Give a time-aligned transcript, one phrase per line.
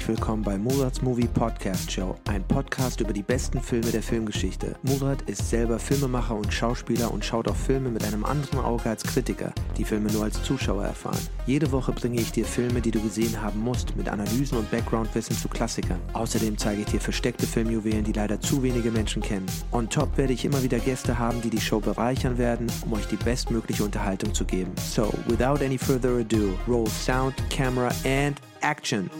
[0.00, 4.74] herzlich willkommen bei Murats Movie Podcast Show, ein Podcast über die besten Filme der Filmgeschichte.
[4.82, 9.02] Murat ist selber Filmemacher und Schauspieler und schaut auf Filme mit einem anderen Auge als
[9.02, 11.20] Kritiker, die Filme nur als Zuschauer erfahren.
[11.44, 15.36] Jede Woche bringe ich dir Filme, die du gesehen haben musst, mit Analysen und Backgroundwissen
[15.36, 16.00] zu Klassikern.
[16.14, 19.46] Außerdem zeige ich dir versteckte Filmjuwelen, die leider zu wenige Menschen kennen.
[19.70, 23.06] On top werde ich immer wieder Gäste haben, die die Show bereichern werden, um euch
[23.06, 24.72] die bestmögliche Unterhaltung zu geben.
[24.78, 29.10] So, without any further ado, roll sound, camera and action.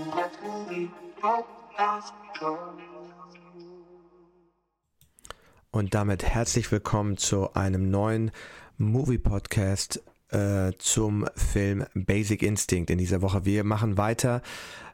[5.71, 8.31] Und damit herzlich willkommen zu einem neuen
[8.77, 13.45] Movie Podcast äh, zum Film Basic Instinct in dieser Woche.
[13.45, 14.43] Wir machen weiter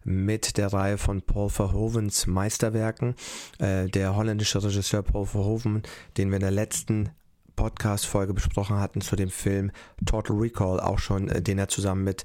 [0.05, 3.15] mit der Reihe von Paul Verhovens Meisterwerken.
[3.59, 5.83] Äh, der holländische Regisseur Paul Verhoeven,
[6.17, 7.11] den wir in der letzten
[7.57, 9.73] Podcast-Folge besprochen hatten zu dem Film
[10.05, 12.25] Total Recall, auch schon, äh, den er zusammen mit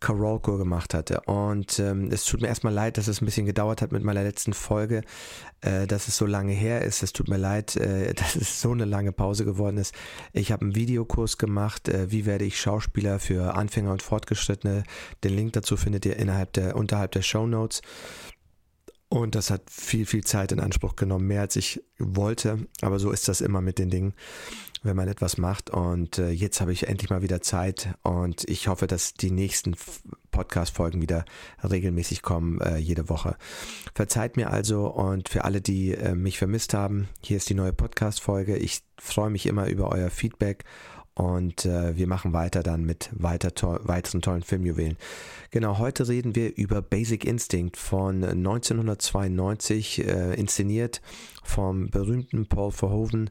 [0.00, 1.20] Karolko gemacht hatte.
[1.26, 4.22] Und ähm, es tut mir erstmal leid, dass es ein bisschen gedauert hat mit meiner
[4.22, 5.02] letzten Folge,
[5.60, 7.02] äh, dass es so lange her ist.
[7.02, 9.94] Es tut mir leid, äh, dass es so eine lange Pause geworden ist.
[10.32, 14.84] Ich habe einen Videokurs gemacht, äh, wie werde ich Schauspieler für Anfänger und Fortgeschrittene.
[15.22, 17.82] Den Link dazu findet ihr innerhalb der, unterhalb der Show Notes.
[19.12, 22.66] Und das hat viel, viel Zeit in Anspruch genommen, mehr als ich wollte.
[22.80, 24.14] Aber so ist das immer mit den Dingen
[24.82, 25.70] wenn man etwas macht.
[25.70, 29.76] Und äh, jetzt habe ich endlich mal wieder Zeit und ich hoffe, dass die nächsten
[30.30, 31.24] Podcast-Folgen wieder
[31.62, 33.36] regelmäßig kommen, äh, jede Woche.
[33.94, 37.72] Verzeiht mir also und für alle, die äh, mich vermisst haben, hier ist die neue
[37.72, 38.56] Podcast-Folge.
[38.56, 40.64] Ich freue mich immer über euer Feedback
[41.20, 44.96] und äh, wir machen weiter dann mit weiter to weiteren tollen Filmjuwelen.
[45.50, 51.02] Genau, heute reden wir über Basic Instinct von 1992, äh, inszeniert
[51.44, 53.28] vom berühmten Paul Verhoeven,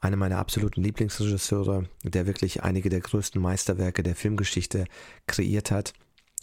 [0.00, 4.84] einer meiner absoluten Lieblingsregisseure, der wirklich einige der größten Meisterwerke der Filmgeschichte
[5.26, 5.94] kreiert hat.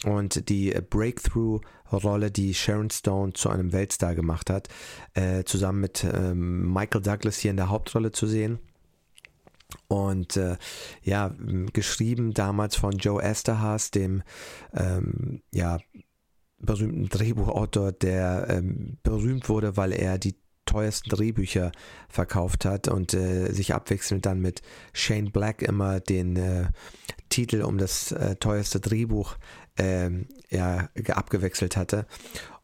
[0.04, 4.68] Und die Breakthrough-Rolle, die Sharon Stone zu einem Weltstar gemacht hat,
[5.14, 8.58] äh, zusammen mit ähm, Michael Douglas hier in der Hauptrolle zu sehen
[9.88, 10.56] und äh,
[11.02, 11.34] ja,
[11.72, 14.22] geschrieben damals von Joe Esterhaas, dem
[14.74, 15.78] ähm, ja,
[16.58, 21.72] berühmten Drehbuchautor, der ähm, berühmt wurde, weil er die teuersten Drehbücher
[22.08, 24.60] verkauft hat und äh, sich abwechselnd dann mit
[24.92, 26.66] Shane Black immer den äh,
[27.30, 29.36] Titel um das äh, teuerste Drehbuch
[29.78, 32.06] ähm, ja, abgewechselt hatte.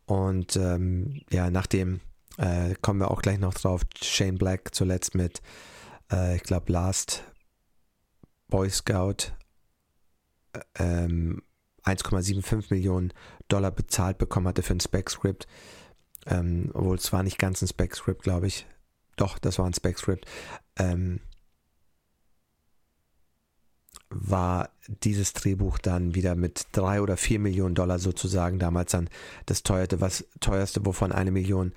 [0.06, 2.00] Und ähm, ja, nachdem
[2.36, 5.40] äh, kommen wir auch gleich noch drauf, Shane Black zuletzt mit
[6.14, 7.24] äh, ich glaube, Last
[8.48, 9.32] Boy Scout
[10.52, 11.42] äh, ähm,
[11.84, 13.12] 1,75 Millionen
[13.48, 15.46] Dollar bezahlt bekommen hatte für ein Spec-Script.
[16.26, 18.66] Ähm, obwohl es war nicht ganz ein Spec-Script, glaube ich.
[19.16, 20.26] Doch, das war ein Spec-Script.
[20.76, 21.20] Ähm,
[24.08, 29.10] war dieses Drehbuch dann wieder mit drei oder vier Millionen Dollar sozusagen damals dann
[29.46, 31.72] das teuerste, was teuerste, wovon eine Million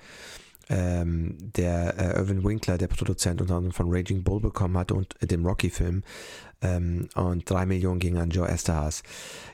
[0.68, 5.20] ähm, der äh, Irvin Winkler, der Produzent unter anderem von Raging Bull bekommen hat und
[5.22, 6.02] äh, dem Rocky-Film.
[6.60, 9.02] Ähm, und drei Millionen gingen an Joe Esterhaas.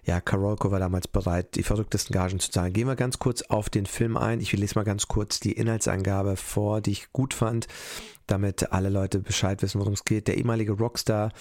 [0.04, 2.72] Ja, Karolko war damals bereit, die verrücktesten Gagen zu zahlen.
[2.72, 4.41] Gehen wir ganz kurz auf den Film ein.
[4.41, 7.69] Ich lese mal ganz kurz die Inhaltsangabe vor, die ich gut fand,
[8.26, 10.28] damit alle Leute Bescheid wissen, worum es geht.
[10.28, 11.32] Der ehemalige Rockstar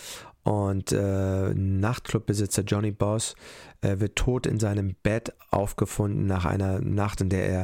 [0.44, 3.36] und äh, Nachtclubbesitzer Johnny Boss
[3.82, 7.64] äh, wird tot in seinem Bett aufgefunden nach einer Nacht, in der er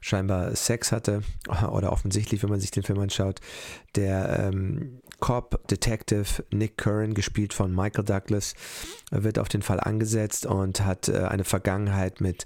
[0.00, 1.22] scheinbar Sex hatte,
[1.70, 3.40] oder offensichtlich, wenn man sich den Film anschaut.
[3.96, 8.54] Der ähm, Cop Detective Nick Curran, gespielt von Michael Douglas,
[9.10, 12.44] wird auf den Fall angesetzt und hat äh, eine Vergangenheit mit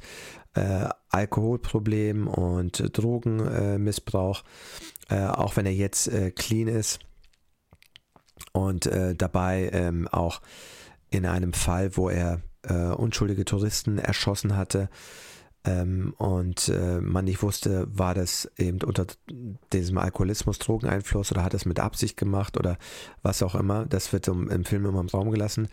[0.55, 4.43] äh, Alkoholproblemen und Drogenmissbrauch,
[5.09, 7.01] äh, auch wenn er jetzt äh, clean ist
[8.53, 10.41] und äh, dabei ähm, auch
[11.11, 14.89] in einem Fall, wo er äh, unschuldige Touristen erschossen hatte,
[15.65, 19.07] ähm, und äh, man nicht wusste, war das eben unter
[19.73, 22.77] diesem Alkoholismus, Drogeneinfluss oder hat es mit Absicht gemacht oder
[23.23, 23.87] was auch immer.
[23.87, 25.69] Das wird im, im Film immer im Raum gelassen.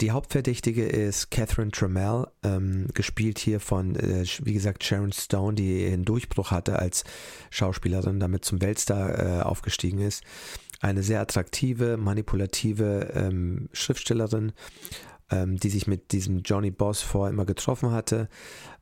[0.00, 5.86] Die Hauptverdächtige ist Catherine Trammell, ähm, gespielt hier von, äh, wie gesagt, Sharon Stone, die
[5.86, 7.04] einen Durchbruch hatte als
[7.50, 10.24] Schauspielerin, damit zum Weltstar äh, aufgestiegen ist.
[10.80, 14.52] Eine sehr attraktive, manipulative ähm, Schriftstellerin
[15.30, 18.28] ähm, die sich mit diesem Johnny Boss vor immer getroffen hatte.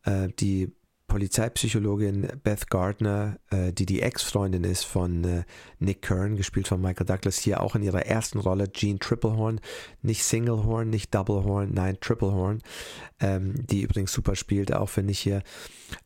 [0.05, 0.73] Äh, die
[1.07, 5.45] Polizeipsychologin Beth Gardner, äh, die die Ex-Freundin ist von äh,
[5.79, 9.61] Nick Kern, gespielt von Michael Douglas, hier auch in ihrer ersten Rolle, Jean Triplehorn,
[10.03, 12.63] nicht Singlehorn, nicht Doublehorn, nein, Triplehorn,
[13.21, 15.43] ähm, die übrigens super spielt, auch finde ich hier,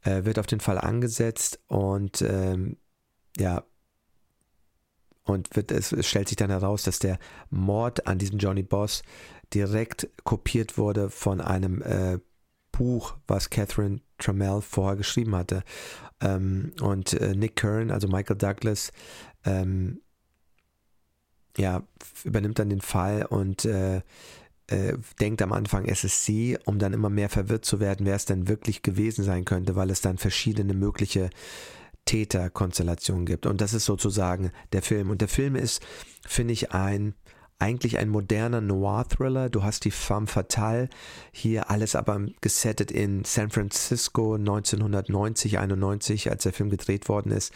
[0.02, 2.76] äh, wird auf den Fall angesetzt und ähm,
[3.38, 3.64] ja,
[5.24, 7.18] und wird, es, es stellt sich dann heraus, dass der
[7.50, 9.02] Mord an diesem Johnny Boss
[9.54, 12.18] direkt kopiert wurde von einem äh,
[12.72, 15.62] Buch, was Catherine Trammell vorher geschrieben hatte.
[16.20, 18.92] Ähm, und äh, Nick Kern, also Michael Douglas,
[19.44, 20.00] ähm,
[21.56, 21.82] ja,
[22.24, 24.02] übernimmt dann den Fall und äh,
[24.68, 28.14] äh, denkt am Anfang, es ist sie, um dann immer mehr verwirrt zu werden, wer
[28.14, 31.30] es denn wirklich gewesen sein könnte, weil es dann verschiedene mögliche
[32.04, 33.46] Täterkonstellationen gibt.
[33.46, 35.10] Und das ist sozusagen der Film.
[35.10, 35.82] Und der Film ist,
[36.26, 37.14] finde ich, ein
[37.58, 39.50] eigentlich ein moderner Noir-Thriller.
[39.50, 40.88] Du hast die Femme Fatale,
[41.32, 47.52] hier alles aber gesettet in San Francisco 1990, 91, als der Film gedreht worden ist.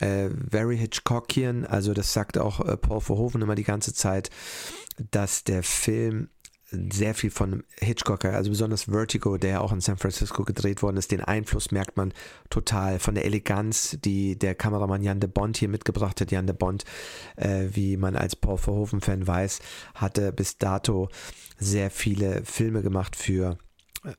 [0.00, 4.30] Äh, very Hitchcockian, also das sagt auch äh, Paul Verhoeven immer die ganze Zeit,
[5.10, 6.28] dass der Film
[6.72, 11.12] sehr viel von Hitchcock, also besonders Vertigo, der auch in San Francisco gedreht worden ist,
[11.12, 12.12] den Einfluss merkt man
[12.50, 16.30] total von der Eleganz, die der Kameramann Jan de Bond hier mitgebracht hat.
[16.30, 16.84] Jan de Bond,
[17.36, 19.60] äh, wie man als Paul Verhoeven-Fan weiß,
[19.94, 21.08] hatte bis dato
[21.58, 23.58] sehr viele Filme gemacht für
[24.04, 24.12] äh,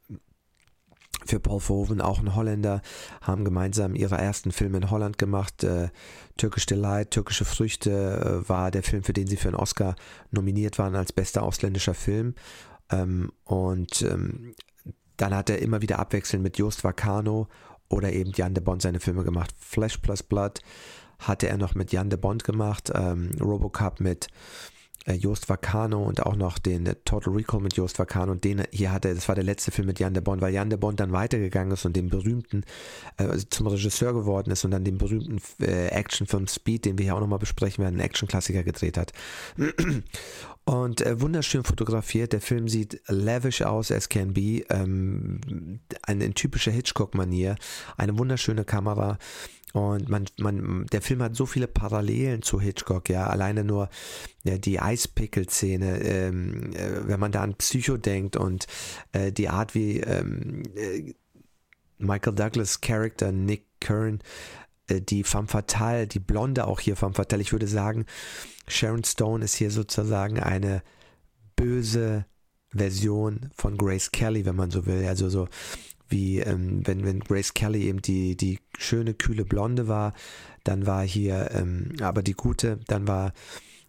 [1.25, 2.81] für Paul Verhoeven, auch ein Holländer,
[3.22, 5.64] haben gemeinsam ihre ersten Filme in Holland gemacht.
[5.64, 5.90] Äh,
[6.38, 9.96] Türkisch Delight, Türkische Früchte äh, war der Film, für den sie für einen Oscar
[10.31, 12.36] nominiert waren als bester ausländischer Film.
[12.90, 14.56] Ähm, und ähm,
[15.18, 17.48] dann hat er immer wieder abwechselnd mit Joost Vacano
[17.90, 19.54] oder eben Jan de Bond seine Filme gemacht.
[19.60, 20.62] Flesh plus Blood
[21.20, 24.28] hatte er noch mit Jan de Bond gemacht, ähm, Robocop mit
[25.05, 28.63] äh, Joost Vacano und auch noch den äh, Total Recall mit Joost Vacano und den
[28.71, 31.00] hier hatte, das war der letzte Film mit Jan de Bond, weil Jan de Bond
[31.00, 32.63] dann weitergegangen ist und den berühmten
[33.17, 37.15] äh, zum Regisseur geworden ist und dann den berühmten äh, Actionfilm Speed, den wir hier
[37.15, 39.11] auch nochmal besprechen werden, einen Actionklassiker gedreht hat.
[40.65, 42.31] Und äh, wunderschön fotografiert.
[42.31, 44.63] Der Film sieht lavish aus as can be.
[44.69, 47.56] Ähm, eine typische Hitchcock-Manier.
[47.98, 49.18] Eine wunderschöne Kamera.
[49.74, 53.25] Und man, man, der Film hat so viele Parallelen zu Hitchcock, ja.
[53.27, 53.89] Alleine nur
[54.44, 58.68] ja, die Eispickel-Szene, ähm, äh, wenn man da an Psycho denkt und
[59.13, 61.13] äh, die Art, wie ähm, äh,
[61.98, 64.19] Michael Douglas Charakter Nick Kern
[64.89, 68.06] die Femme Fatale, die Blonde auch hier Femme Fatale, ich würde sagen,
[68.68, 70.81] Sharon Stone ist hier sozusagen eine
[71.56, 72.25] böse
[72.71, 75.06] Version von Grace Kelly, wenn man so will.
[75.06, 75.47] Also so
[76.09, 80.13] wie ähm, wenn, wenn Grace Kelly eben die, die schöne, kühle Blonde war,
[80.63, 83.33] dann war hier ähm, aber die gute, dann war,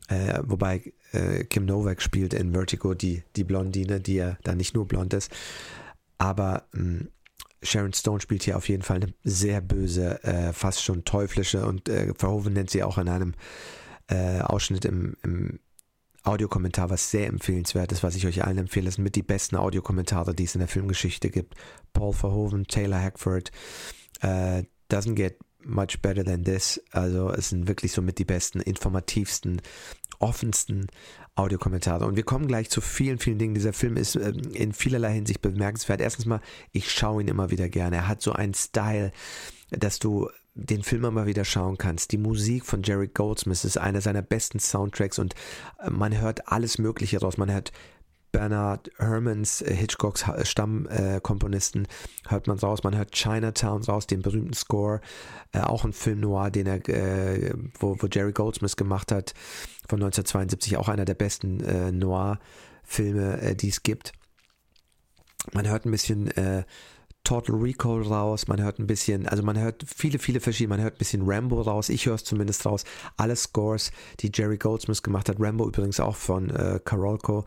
[0.08, 4.74] äh, wobei äh, Kim Novak spielt in Vertigo die, die Blondine, die ja dann nicht
[4.74, 5.30] nur blond ist,
[6.18, 7.08] aber ähm,
[7.64, 11.88] Sharon Stone spielt hier auf jeden Fall eine sehr böse, äh, fast schon teuflische und
[11.88, 13.34] äh, Verhoeven nennt sie auch in einem
[14.08, 15.58] äh, Ausschnitt im, im
[16.22, 18.86] Audiokommentar, was sehr empfehlenswert ist, was ich euch allen empfehle.
[18.86, 21.54] Das sind mit die besten Audiokommentare, die es in der Filmgeschichte gibt.
[21.92, 23.50] Paul Verhoeven, Taylor Hackford,
[24.22, 26.82] uh, doesn't get much better than this.
[26.92, 29.60] Also es sind wirklich so mit die besten, informativsten,
[30.24, 30.86] offensten
[31.34, 32.06] Audiokommentare.
[32.06, 33.54] Und wir kommen gleich zu vielen, vielen Dingen.
[33.54, 36.00] Dieser Film ist äh, in vielerlei Hinsicht bemerkenswert.
[36.00, 36.40] Erstens mal,
[36.72, 37.96] ich schaue ihn immer wieder gerne.
[37.96, 39.12] Er hat so einen Style,
[39.70, 42.12] dass du den Film immer wieder schauen kannst.
[42.12, 45.34] Die Musik von Jerry Goldsmith ist einer seiner besten Soundtracks und
[45.80, 47.36] äh, man hört alles Mögliche raus.
[47.36, 47.72] Man hört
[48.34, 52.82] Bernard Hermans, äh, Hitchcocks Stammkomponisten, äh, hört man raus.
[52.82, 55.00] Man hört Chinatown raus, den berühmten Score.
[55.52, 59.34] Äh, auch ein Film noir, den er, äh, wo, wo, Jerry Goldsmith gemacht hat,
[59.88, 64.12] von 1972, auch einer der besten äh, Noir-Filme, die es gibt.
[65.52, 66.30] Man hört ein bisschen
[67.22, 70.96] Total Recall raus, man hört ein bisschen, also man hört viele, viele verschiedene, man hört
[70.96, 72.84] ein bisschen Rambo raus, ich höre es zumindest raus,
[73.16, 77.46] alle Scores, die Jerry Goldsmith gemacht hat, Rambo übrigens auch von äh, Karolko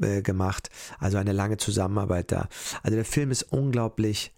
[0.00, 2.48] äh, gemacht, also eine lange Zusammenarbeit da.
[2.82, 4.32] Also der Film ist unglaublich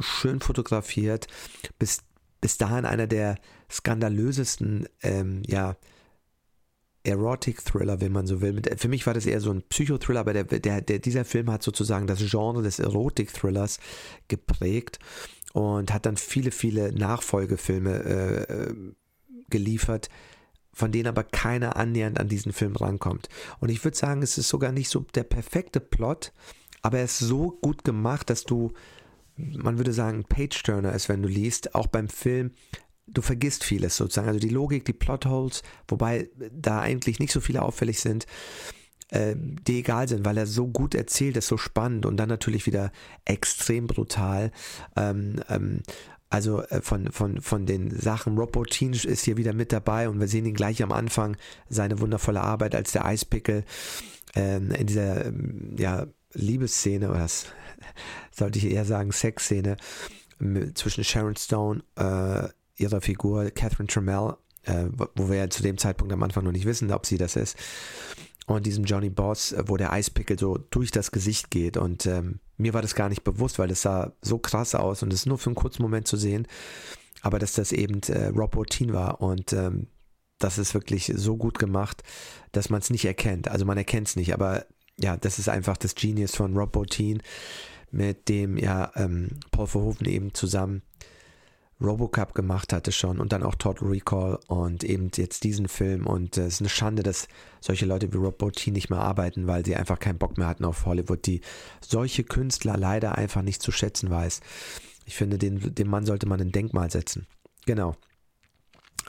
[0.00, 1.26] schön fotografiert,
[1.78, 2.02] bis,
[2.40, 3.36] bis dahin einer der
[3.70, 5.76] skandalösesten, ähm, ja,
[7.02, 8.60] Erotic-Thriller, wenn man so will.
[8.76, 11.62] Für mich war das eher so ein Psychothriller, aber der, der, der, dieser Film hat
[11.62, 13.78] sozusagen das Genre des Erotic-Thrillers
[14.28, 14.98] geprägt
[15.52, 18.74] und hat dann viele, viele Nachfolgefilme äh,
[19.48, 20.10] geliefert,
[20.72, 23.28] von denen aber keiner annähernd an diesen Film rankommt.
[23.58, 26.32] Und ich würde sagen, es ist sogar nicht so der perfekte Plot,
[26.82, 28.72] aber er ist so gut gemacht, dass du,
[29.36, 32.52] man würde sagen, Page-Turner ist, wenn du liest, auch beim Film
[33.12, 34.28] du vergisst vieles sozusagen.
[34.28, 38.26] Also die Logik, die Plotholes, wobei da eigentlich nicht so viele auffällig sind,
[39.08, 42.66] äh, die egal sind, weil er so gut erzählt ist, so spannend und dann natürlich
[42.66, 42.92] wieder
[43.24, 44.52] extrem brutal.
[44.96, 45.82] Ähm, ähm,
[46.30, 50.20] also äh, von, von, von den Sachen, Rob Bottin ist hier wieder mit dabei und
[50.20, 51.36] wir sehen ihn gleich am Anfang,
[51.68, 53.64] seine wundervolle Arbeit als der Eispickel
[54.34, 57.46] ähm, in dieser ähm, ja, Liebesszene, oder das
[58.30, 59.76] sollte ich eher sagen, Sexszene
[60.74, 66.12] zwischen Sharon Stone, äh, ihrer Figur Catherine Trammell, äh, wo wir ja zu dem Zeitpunkt
[66.12, 67.58] am Anfang noch nicht wissen, ob sie das ist.
[68.56, 71.76] Und diesem Johnny Boss, äh, wo der Eispickel so durch das Gesicht geht.
[71.76, 75.12] Und ähm, mir war das gar nicht bewusst, weil das sah so krass aus und
[75.12, 76.46] es ist nur für einen kurzen Moment zu sehen.
[77.22, 79.88] Aber dass das eben äh, Rob Bottin war und ähm,
[80.38, 82.02] das ist wirklich so gut gemacht,
[82.52, 83.48] dass man es nicht erkennt.
[83.48, 84.64] Also man erkennt es nicht, aber
[84.98, 87.22] ja, das ist einfach das Genius von Rob Bottin,
[87.90, 90.82] mit dem ja ähm, Paul Verhoeven eben zusammen
[91.80, 96.36] Robocup gemacht hatte schon und dann auch Total Recall und eben jetzt diesen Film und
[96.36, 97.28] äh, es ist eine Schande, dass
[97.60, 100.64] solche Leute wie Rob Bottin nicht mehr arbeiten, weil sie einfach keinen Bock mehr hatten
[100.64, 101.40] auf Hollywood, die
[101.80, 104.40] solche Künstler leider einfach nicht zu schätzen weiß.
[105.06, 107.26] Ich finde, den, dem Mann sollte man ein Denkmal setzen.
[107.66, 107.96] Genau.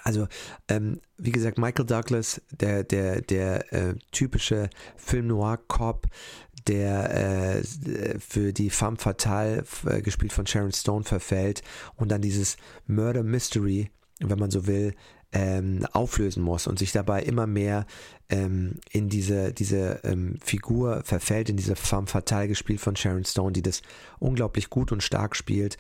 [0.03, 0.27] Also,
[0.67, 6.07] ähm, wie gesagt, Michael Douglas, der, der, der äh, typische Film Noir Cop,
[6.67, 7.63] der äh,
[8.19, 11.61] für die Femme Fatale, äh, gespielt von Sharon Stone, verfällt
[11.95, 13.89] und dann dieses Murder Mystery,
[14.19, 14.93] wenn man so will,
[15.33, 17.85] ähm, auflösen muss und sich dabei immer mehr
[18.29, 23.53] ähm, in diese, diese ähm, Figur verfällt, in diese Femme Fatale, gespielt von Sharon Stone,
[23.53, 23.81] die das
[24.19, 25.77] unglaublich gut und stark spielt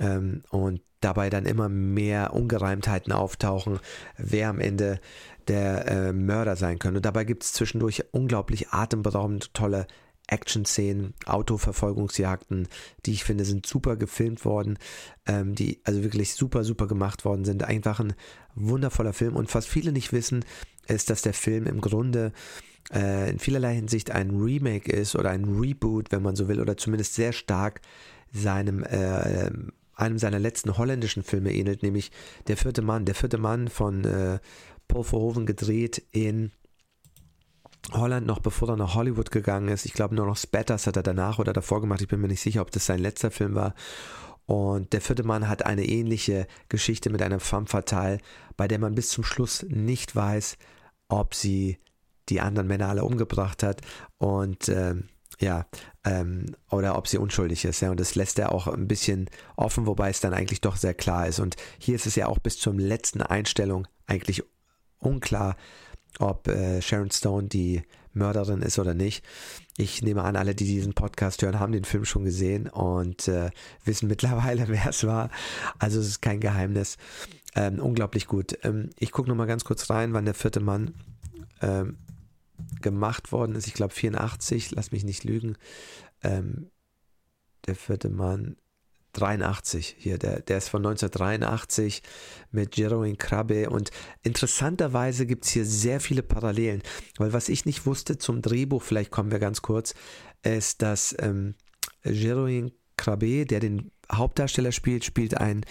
[0.00, 3.78] ähm, und dabei dann immer mehr Ungereimtheiten auftauchen,
[4.18, 5.00] wer am Ende
[5.48, 6.98] der äh, Mörder sein könnte.
[6.98, 9.86] Und dabei gibt es zwischendurch unglaublich atemberaubend tolle
[10.30, 12.68] Action-Szenen, Autoverfolgungsjagden,
[13.04, 14.78] die ich finde, sind super gefilmt worden,
[15.26, 17.64] ähm, die also wirklich super, super gemacht worden sind.
[17.64, 18.14] Einfach ein
[18.54, 19.36] wundervoller Film.
[19.36, 20.44] Und was viele nicht wissen,
[20.86, 22.32] ist, dass der Film im Grunde
[22.92, 26.76] äh, in vielerlei Hinsicht ein Remake ist oder ein Reboot, wenn man so will, oder
[26.76, 27.80] zumindest sehr stark
[28.32, 29.50] seinem äh,
[29.94, 32.10] einem seiner letzten holländischen Filme ähnelt, nämlich
[32.46, 33.04] Der vierte Mann.
[33.04, 34.38] Der vierte Mann von äh,
[34.88, 36.52] Paul Verhoeven gedreht in
[37.92, 39.86] Holland noch bevor er nach Hollywood gegangen ist.
[39.86, 42.00] Ich glaube nur noch Spatters hat er danach oder davor gemacht.
[42.00, 43.74] Ich bin mir nicht sicher, ob das sein letzter Film war.
[44.46, 48.18] Und der vierte Mann hat eine ähnliche Geschichte mit einer femme fatale,
[48.56, 50.56] bei der man bis zum Schluss nicht weiß,
[51.08, 51.78] ob sie
[52.28, 53.80] die anderen Männer alle umgebracht hat.
[54.18, 55.66] Und ähm, ja,
[56.04, 57.80] ähm, oder ob sie unschuldig ist.
[57.80, 60.94] Ja, und das lässt er auch ein bisschen offen, wobei es dann eigentlich doch sehr
[60.94, 61.38] klar ist.
[61.38, 64.42] Und hier ist es ja auch bis zur letzten Einstellung eigentlich
[64.98, 65.56] unklar,
[66.18, 69.24] ob äh, Sharon Stone die Mörderin ist oder nicht.
[69.76, 73.50] Ich nehme an, alle, die diesen Podcast hören, haben den Film schon gesehen und äh,
[73.84, 75.30] wissen mittlerweile, wer es war.
[75.78, 76.96] Also es ist kein Geheimnis.
[77.54, 78.58] Ähm, unglaublich gut.
[78.62, 80.94] Ähm, ich gucke nochmal ganz kurz rein, wann der vierte Mann
[81.62, 81.98] ähm,
[82.80, 83.66] gemacht worden ist.
[83.66, 85.56] Ich glaube 84, lass mich nicht lügen.
[86.22, 86.70] Ähm,
[87.66, 88.56] der vierte Mann
[89.12, 92.02] 83 hier, der, der ist von 1983
[92.50, 93.90] mit Jeroen Krabbe und
[94.22, 96.82] interessanterweise gibt es hier sehr viele Parallelen,
[97.18, 99.94] weil was ich nicht wusste zum Drehbuch, vielleicht kommen wir ganz kurz,
[100.42, 101.54] ist, dass ähm,
[102.04, 105.64] Jeroen Krabbe, der den Hauptdarsteller spielt, spielt einen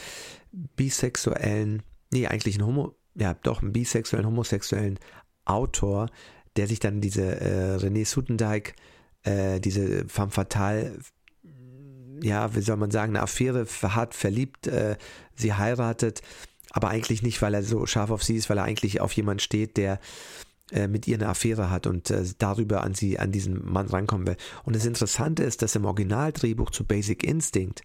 [0.51, 4.99] bisexuellen, nee, eigentlich einen Homo, ja, doch, einen bisexuellen, homosexuellen
[5.45, 6.09] Autor,
[6.55, 8.75] der sich dann diese äh, René Sutendijk,
[9.23, 10.97] äh, diese femme fatale
[12.21, 14.97] ja, wie soll man sagen, eine Affäre hat, verliebt, äh,
[15.35, 16.21] sie heiratet,
[16.71, 19.39] aber eigentlich nicht, weil er so scharf auf sie ist, weil er eigentlich auf jemanden
[19.39, 19.99] steht, der
[20.71, 24.27] äh, mit ihr eine Affäre hat und äh, darüber an sie, an diesen Mann rankommen
[24.27, 24.37] will.
[24.65, 27.81] Und das Interessante ist, dass im Originaldrehbuch zu Basic Instinct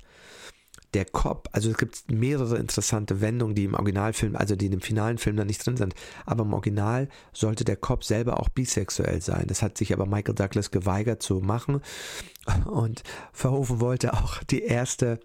[0.95, 4.81] der Cop, also es gibt mehrere interessante Wendungen, die im Originalfilm, also die in dem
[4.81, 9.21] finalen Film da nicht drin sind, aber im Original sollte der Cop selber auch bisexuell
[9.21, 9.47] sein.
[9.49, 11.81] Das hat sich aber Michael Douglas geweigert zu machen
[12.67, 15.19] und Verhoeven wollte auch die erste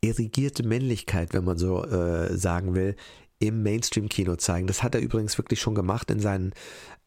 [0.00, 2.96] irrigierte Männlichkeit, wenn man so äh, sagen will,
[3.40, 4.66] im Mainstream-Kino zeigen.
[4.66, 6.52] Das hat er übrigens wirklich schon gemacht in seinen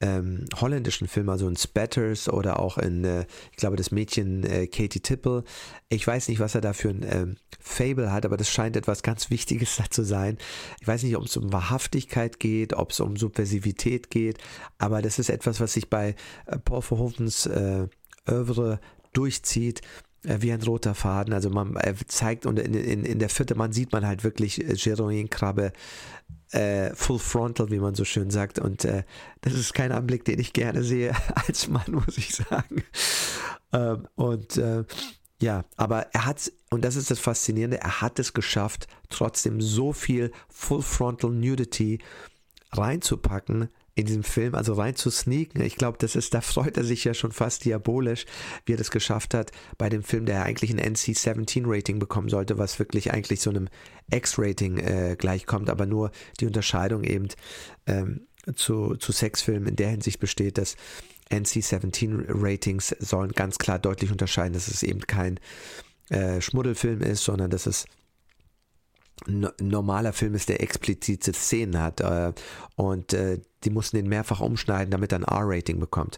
[0.01, 4.65] ähm, holländischen Filmen, also in Spatters oder auch in, äh, ich glaube, das Mädchen äh,
[4.65, 5.43] Katie Tipple.
[5.89, 9.03] Ich weiß nicht, was er da für ein ähm, Fable hat, aber das scheint etwas
[9.03, 10.39] ganz Wichtiges da zu sein.
[10.81, 14.39] Ich weiß nicht, ob es um Wahrhaftigkeit geht, ob es um Subversivität geht,
[14.79, 16.15] aber das ist etwas, was sich bei
[16.47, 17.87] äh, Paul Verhoevens äh,
[18.27, 18.79] Oeuvre
[19.13, 19.81] durchzieht
[20.23, 21.33] wie ein roter Faden.
[21.33, 21.77] Also man
[22.07, 25.73] zeigt und in, in, in der vierte Mann sieht man halt wirklich äh, Jeroen Krabbe
[26.51, 28.59] äh, full frontal, wie man so schön sagt.
[28.59, 29.03] Und äh,
[29.41, 31.15] das ist kein Anblick, den ich gerne sehe
[31.47, 32.83] als Mann, muss ich sagen.
[33.71, 34.83] Ähm, und äh,
[35.41, 39.91] ja, aber er hat, und das ist das Faszinierende, er hat es geschafft, trotzdem so
[39.91, 41.99] viel Full Frontal Nudity
[42.71, 45.61] reinzupacken, in diesem Film, also rein zu sneaken.
[45.61, 48.25] Ich glaube, das ist, da freut er sich ja schon fast diabolisch,
[48.65, 52.79] wie er das geschafft hat bei dem Film, der eigentlich ein NC-17-Rating bekommen sollte, was
[52.79, 53.69] wirklich eigentlich so einem
[54.11, 57.27] X-Rating äh, gleichkommt, aber nur die Unterscheidung eben
[57.85, 60.75] ähm, zu, zu Sexfilmen in der Hinsicht besteht, dass
[61.29, 65.39] NC-17-Ratings sollen ganz klar deutlich unterscheiden, dass es eben kein
[66.09, 67.85] äh, Schmuddelfilm ist, sondern dass es
[69.27, 72.01] normaler Film ist, der explizite Szenen hat.
[72.01, 72.33] Äh,
[72.75, 76.17] und äh, die mussten den mehrfach umschneiden, damit er ein R-Rating bekommt.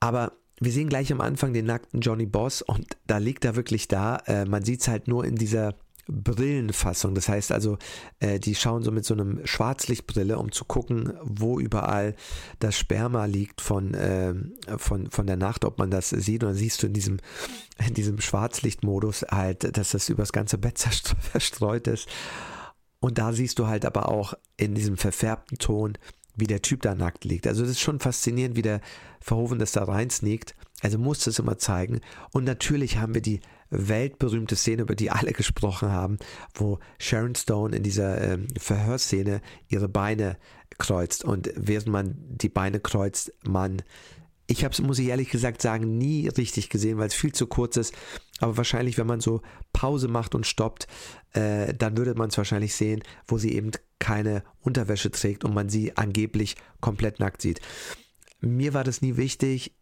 [0.00, 3.88] Aber wir sehen gleich am Anfang den nackten Johnny Boss und da liegt er wirklich
[3.88, 4.16] da.
[4.26, 5.74] Äh, man sieht es halt nur in dieser
[6.08, 7.14] Brillenfassung.
[7.14, 7.78] Das heißt also,
[8.18, 12.16] äh, die schauen so mit so einem Schwarzlichtbrille, um zu gucken, wo überall
[12.58, 14.34] das Sperma liegt von, äh,
[14.78, 16.42] von, von der Nacht, ob man das sieht.
[16.42, 17.18] Und dann siehst du in diesem,
[17.86, 20.78] in diesem Schwarzlichtmodus halt, dass das übers ganze Bett
[21.20, 22.08] verstreut ist.
[23.00, 25.98] Und da siehst du halt aber auch in diesem verfärbten Ton,
[26.34, 27.46] wie der Typ da nackt liegt.
[27.46, 28.80] Also das ist schon faszinierend, wie der
[29.20, 30.54] Verhoeven das da rein sneakt.
[30.80, 32.00] Also muss das immer zeigen.
[32.32, 36.18] Und natürlich haben wir die weltberühmte Szene, über die alle gesprochen haben,
[36.54, 40.36] wo Sharon Stone in dieser äh, Verhörszene ihre Beine
[40.78, 43.82] kreuzt und während man die Beine kreuzt, man
[44.50, 47.46] ich habe es, muss ich ehrlich gesagt sagen, nie richtig gesehen, weil es viel zu
[47.46, 47.94] kurz ist.
[48.40, 49.42] Aber wahrscheinlich, wenn man so
[49.74, 50.86] Pause macht und stoppt,
[51.34, 55.68] äh, dann würde man es wahrscheinlich sehen, wo sie eben keine Unterwäsche trägt und man
[55.68, 57.60] sie angeblich komplett nackt sieht.
[58.40, 59.74] Mir war das nie wichtig.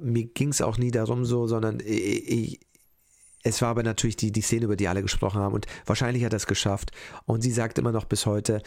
[0.00, 2.60] Mir ging es auch nie darum so, sondern ich,
[3.44, 6.32] es war aber natürlich die, die Szene, über die alle gesprochen haben und wahrscheinlich hat
[6.32, 6.90] er es geschafft.
[7.26, 8.62] Und sie sagt immer noch bis heute,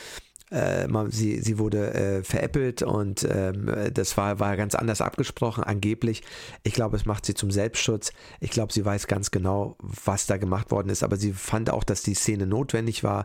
[0.52, 6.22] äh, sie, sie wurde äh, veräppelt und ähm, das war, war ganz anders abgesprochen, angeblich.
[6.64, 8.14] Ich glaube, es macht sie zum Selbstschutz.
[8.40, 11.84] Ich glaube, sie weiß ganz genau, was da gemacht worden ist, aber sie fand auch,
[11.84, 13.24] dass die Szene notwendig war,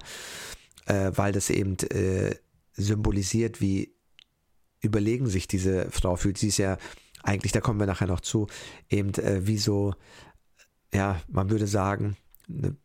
[0.86, 2.34] äh, weil das eben äh,
[2.72, 3.94] symbolisiert, wie
[4.80, 6.38] überlegen sich diese Frau fühlt.
[6.38, 6.78] Sie ist ja
[7.22, 8.48] eigentlich, da kommen wir nachher noch zu,
[8.88, 9.94] eben äh, wie so
[10.94, 12.16] ja, man würde sagen,
[12.48, 12.76] eine,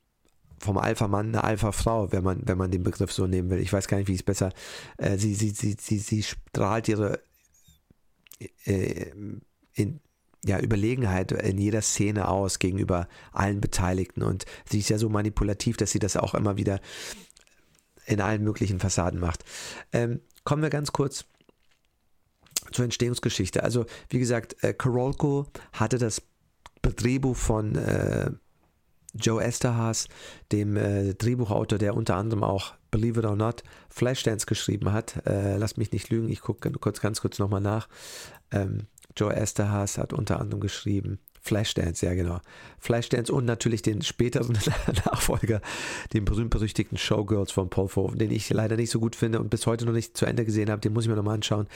[0.59, 3.59] vom Alpha-Mann eine Alpha-Frau, wenn man, wenn man den Begriff so nehmen will.
[3.59, 4.51] Ich weiß gar nicht, wie es besser.
[4.97, 7.19] Äh, sie, sie, sie, sie, sie strahlt ihre
[8.65, 9.11] äh,
[9.73, 9.99] in,
[10.43, 14.23] ja, Überlegenheit in jeder Szene aus gegenüber allen Beteiligten.
[14.23, 16.79] Und sie ist ja so manipulativ, dass sie das auch immer wieder
[18.05, 19.43] in allen möglichen Fassaden macht.
[19.91, 21.25] Ähm, kommen wir ganz kurz
[22.71, 23.63] zur Entstehungsgeschichte.
[23.63, 26.21] Also, wie gesagt, äh, Karolko hatte das
[26.95, 28.31] Drehbuch von äh,
[29.13, 30.07] Joe Esterhaas,
[30.51, 35.25] dem äh, Drehbuchautor, der unter anderem auch Believe It or Not Flashdance geschrieben hat.
[35.25, 37.87] Äh, lass mich nicht lügen, ich gucke kurz, ganz kurz nochmal nach.
[38.51, 42.39] Ähm, Joe Esterhaas hat unter anderem geschrieben Flashdance, ja genau.
[42.77, 44.57] Flashdance und natürlich den späteren
[45.05, 45.61] Nachfolger,
[46.13, 49.65] den berühmt-berüchtigten Showgirls von Paul Verhoeven, den ich leider nicht so gut finde und bis
[49.65, 50.81] heute noch nicht zu Ende gesehen habe.
[50.81, 51.67] Den muss ich mir nochmal anschauen.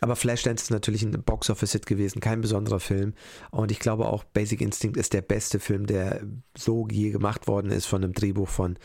[0.00, 3.14] Aber Flashdance ist natürlich ein Box-Office-Hit gewesen, kein besonderer Film.
[3.50, 6.20] Und ich glaube auch Basic Instinct ist der beste Film, der
[6.56, 8.78] so je gemacht worden ist von einem Drehbuch von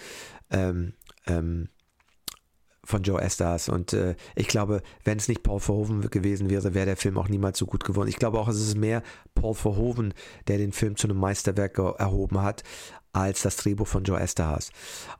[0.51, 0.93] ähm,
[1.27, 1.69] ähm,
[2.83, 3.69] von Joe Estas.
[3.69, 7.27] Und äh, ich glaube, wenn es nicht Paul Verhoeven gewesen wäre, wäre der Film auch
[7.27, 8.09] niemals so gut geworden.
[8.09, 9.03] Ich glaube auch, es ist mehr
[9.35, 10.13] Paul Verhoeven,
[10.47, 12.63] der den Film zu einem Meisterwerk erhoben hat,
[13.13, 14.71] als das Drehbuch von Joe Esterhaas.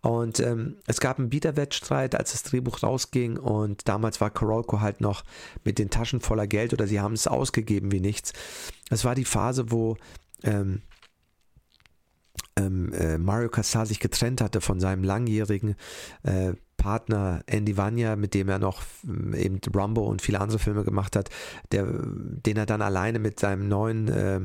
[0.02, 5.02] Und ähm, es gab einen Bieterwettstreit, als das Drehbuch rausging und damals war Karolko halt
[5.02, 5.24] noch
[5.64, 8.34] mit den Taschen voller Geld oder sie haben es ausgegeben wie nichts.
[8.90, 9.98] Es war die Phase, wo
[10.44, 10.82] ähm,
[12.56, 15.76] ähm, äh, Mario Casar sich getrennt hatte von seinem langjährigen
[16.24, 20.84] äh, Partner Andy Vanya, mit dem er noch ähm, eben Rumbo und viele andere Filme
[20.84, 21.30] gemacht hat,
[21.72, 24.40] der, den er dann alleine mit seinem neuen äh,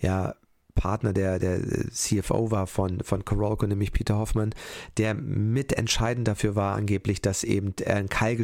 [0.00, 0.34] ja,
[0.74, 1.60] Partner, der der
[1.90, 4.54] CFO war von, von Korolko, nämlich Peter Hoffmann,
[4.96, 8.42] der mitentscheidend dafür war angeblich, dass eben er einen Keil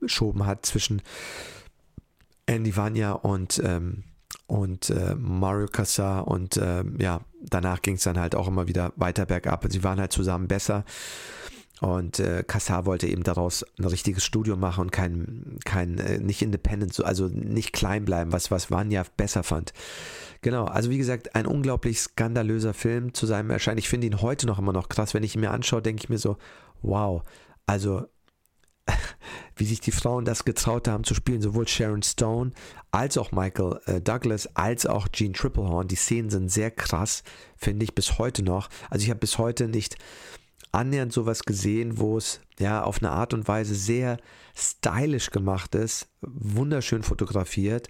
[0.00, 1.02] geschoben hat zwischen
[2.46, 4.02] Andy Vanya und ähm,
[4.48, 8.92] und äh, Mario Kassar und äh, ja, danach ging es dann halt auch immer wieder
[8.96, 9.64] weiter bergab.
[9.68, 10.84] Sie waren halt zusammen besser
[11.80, 16.40] und äh, Kassar wollte eben daraus ein richtiges Studio machen und kein, kein äh, nicht
[16.40, 19.74] independent, also nicht klein bleiben, was, was Vanya besser fand.
[20.40, 23.78] Genau, also wie gesagt, ein unglaublich skandalöser Film zu seinem Erscheinen.
[23.78, 25.12] Ich finde ihn heute noch immer noch krass.
[25.12, 26.36] Wenn ich ihn mir anschaue, denke ich mir so,
[26.82, 27.22] wow,
[27.66, 28.06] also
[29.56, 32.52] wie sich die Frauen das getraut haben zu spielen, sowohl Sharon Stone
[32.90, 35.88] als auch Michael äh, Douglas, als auch Gene Triplehorn.
[35.88, 37.22] Die Szenen sind sehr krass,
[37.56, 38.70] finde ich bis heute noch.
[38.88, 39.96] Also ich habe bis heute nicht
[40.76, 44.18] annähernd sowas gesehen, wo es ja auf eine Art und Weise sehr
[44.54, 47.88] stylisch gemacht ist, wunderschön fotografiert,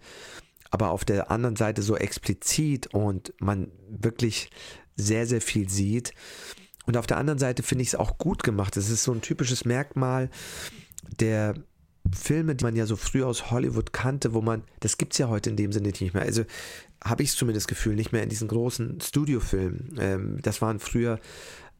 [0.70, 4.51] aber auf der anderen Seite so explizit und man wirklich
[4.96, 6.12] sehr, sehr viel sieht.
[6.87, 8.77] Und auf der anderen Seite finde ich es auch gut gemacht.
[8.77, 10.31] Es ist so ein typisches Merkmal
[11.20, 11.55] der
[12.14, 15.29] Filme, die man ja so früh aus Hollywood kannte, wo man, das gibt es ja
[15.29, 16.22] heute in dem Sinne nicht mehr.
[16.22, 16.44] Also
[17.05, 19.96] habe ich zumindest Gefühl, nicht mehr in diesen großen Studiofilmen.
[19.99, 21.18] Ähm, das waren früher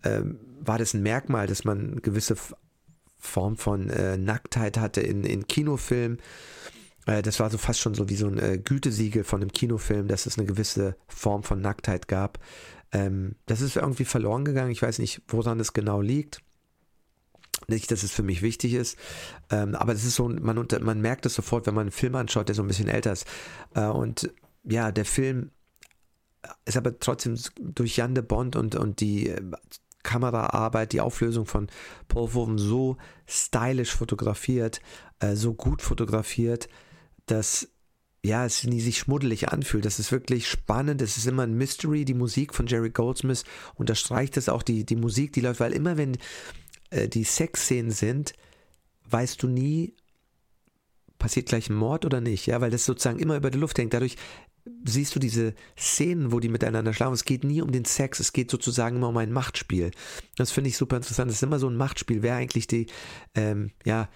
[0.07, 2.37] ähm, war das ein Merkmal, dass man gewisse
[3.19, 6.19] Form von äh, Nacktheit hatte in, in Kinofilmen.
[7.07, 10.09] Äh, das war so fast schon so wie so ein äh, Gütesiegel von einem Kinofilm,
[10.09, 12.38] dass es eine gewisse Form von Nacktheit gab.
[12.92, 14.71] Ähm, das ist irgendwie verloren gegangen.
[14.71, 16.40] Ich weiß nicht, woran es genau liegt.
[17.69, 18.99] Nicht, dass es für mich wichtig ist,
[19.51, 22.14] ähm, aber es ist so, man, unter, man merkt es sofort, wenn man einen Film
[22.14, 23.27] anschaut, der so ein bisschen älter ist.
[23.75, 24.31] Äh, und
[24.62, 25.51] ja, der Film
[26.64, 29.40] ist aber trotzdem durch Jan de Bond und, und die äh,
[30.07, 31.66] Kameraarbeit, die Auflösung von
[32.09, 34.81] Paul Verhoeven so stylisch fotografiert,
[35.19, 36.69] äh, so gut fotografiert,
[37.27, 37.69] dass
[38.25, 39.85] ja, es nie sich schmuddelig anfühlt.
[39.85, 41.01] Das ist wirklich spannend.
[41.03, 42.05] Es ist immer ein Mystery.
[42.05, 45.97] Die Musik von Jerry Goldsmith unterstreicht das auch, die, die Musik, die läuft, weil immer
[45.97, 46.19] wenn
[46.90, 48.33] äh, die Sexszenen sind,
[49.09, 49.95] weißt du nie,
[51.19, 53.95] passiert gleich ein Mord oder nicht, ja, weil das sozusagen immer über die Luft hängt.
[53.95, 54.16] Dadurch
[54.85, 57.14] siehst du diese Szenen, wo die miteinander schlafen.
[57.14, 59.90] Es geht nie um den Sex, es geht sozusagen immer um ein Machtspiel.
[60.37, 61.31] Das finde ich super interessant.
[61.31, 62.87] Es ist immer so ein Machtspiel, wer eigentlich die,
[63.35, 64.09] ähm, ja,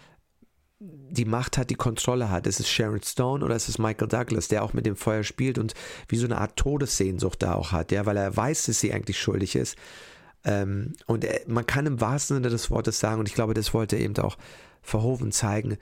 [0.80, 2.46] die Macht hat, die Kontrolle hat.
[2.46, 5.58] Ist es Sharon Stone oder ist es Michael Douglas, der auch mit dem Feuer spielt
[5.58, 5.74] und
[6.08, 9.20] wie so eine Art Todessehnsucht da auch hat, ja, weil er weiß, dass sie eigentlich
[9.20, 9.76] schuldig ist.
[10.44, 13.74] Ähm, und er, man kann im wahrsten Sinne des Wortes sagen, und ich glaube, das
[13.74, 14.38] wollte er eben auch
[14.82, 15.76] Verhoeven zeigen,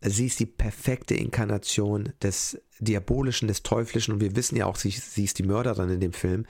[0.00, 4.90] sie ist die perfekte Inkarnation des Diabolischen, des Teuflischen und wir wissen ja auch, sie,
[4.90, 6.46] sie ist die Mörderin in dem Film.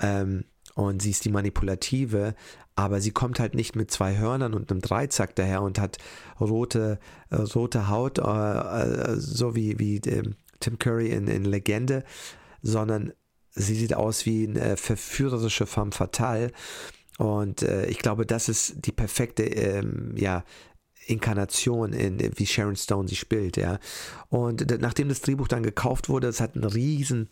[0.00, 2.34] Ähm, und sie ist die Manipulative,
[2.74, 5.98] aber sie kommt halt nicht mit zwei Hörnern und einem Dreizack daher und hat
[6.40, 6.98] rote,
[7.30, 10.22] äh, rote Haut, äh, äh, so wie, wie äh,
[10.58, 12.04] Tim Curry in, in Legende,
[12.62, 13.12] sondern
[13.50, 16.50] sie sieht aus wie eine verführerische femme fatale.
[17.18, 20.44] Und äh, ich glaube, das ist die perfekte ähm, ja,
[21.06, 23.56] Inkarnation, in, wie Sharon Stone sie spielt.
[23.56, 23.78] Ja.
[24.28, 27.28] Und nachdem das Drehbuch dann gekauft wurde, es hat einen riesen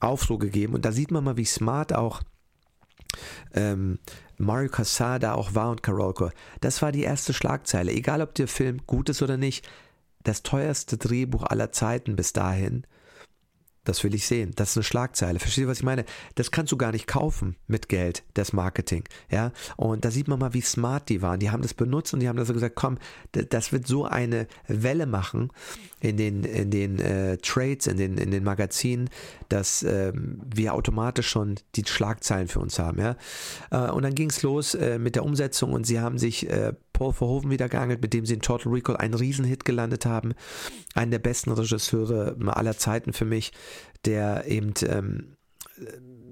[0.00, 0.74] Aufruhr gegeben.
[0.74, 2.22] Und da sieht man mal, wie smart auch
[3.54, 3.98] ähm,
[4.36, 6.30] Mario Casada auch war und Karolko.
[6.60, 7.92] Das war die erste Schlagzeile.
[7.92, 9.68] Egal, ob der Film gut ist oder nicht,
[10.24, 12.86] das teuerste Drehbuch aller Zeiten bis dahin
[13.86, 14.52] das will ich sehen.
[14.56, 15.38] Das ist eine Schlagzeile.
[15.38, 16.04] Verstehst du, was ich meine?
[16.34, 19.04] Das kannst du gar nicht kaufen mit Geld, das Marketing.
[19.30, 19.52] Ja.
[19.76, 21.40] Und da sieht man mal, wie smart die waren.
[21.40, 22.98] Die haben das benutzt und die haben also gesagt, komm,
[23.32, 25.50] das wird so eine Welle machen
[26.00, 29.08] in den, in den äh, Trades, in den, in den Magazinen,
[29.48, 33.00] dass ähm, wir automatisch schon die Schlagzeilen für uns haben.
[33.00, 33.16] Ja.
[33.70, 36.74] Äh, und dann ging es los äh, mit der Umsetzung und sie haben sich äh,
[36.96, 40.32] Paul Verhoeven wieder geangelt, mit dem sie in Total Recall einen Riesenhit gelandet haben.
[40.94, 43.52] Einen der besten Regisseure aller Zeiten für mich,
[44.06, 45.36] der eben ähm,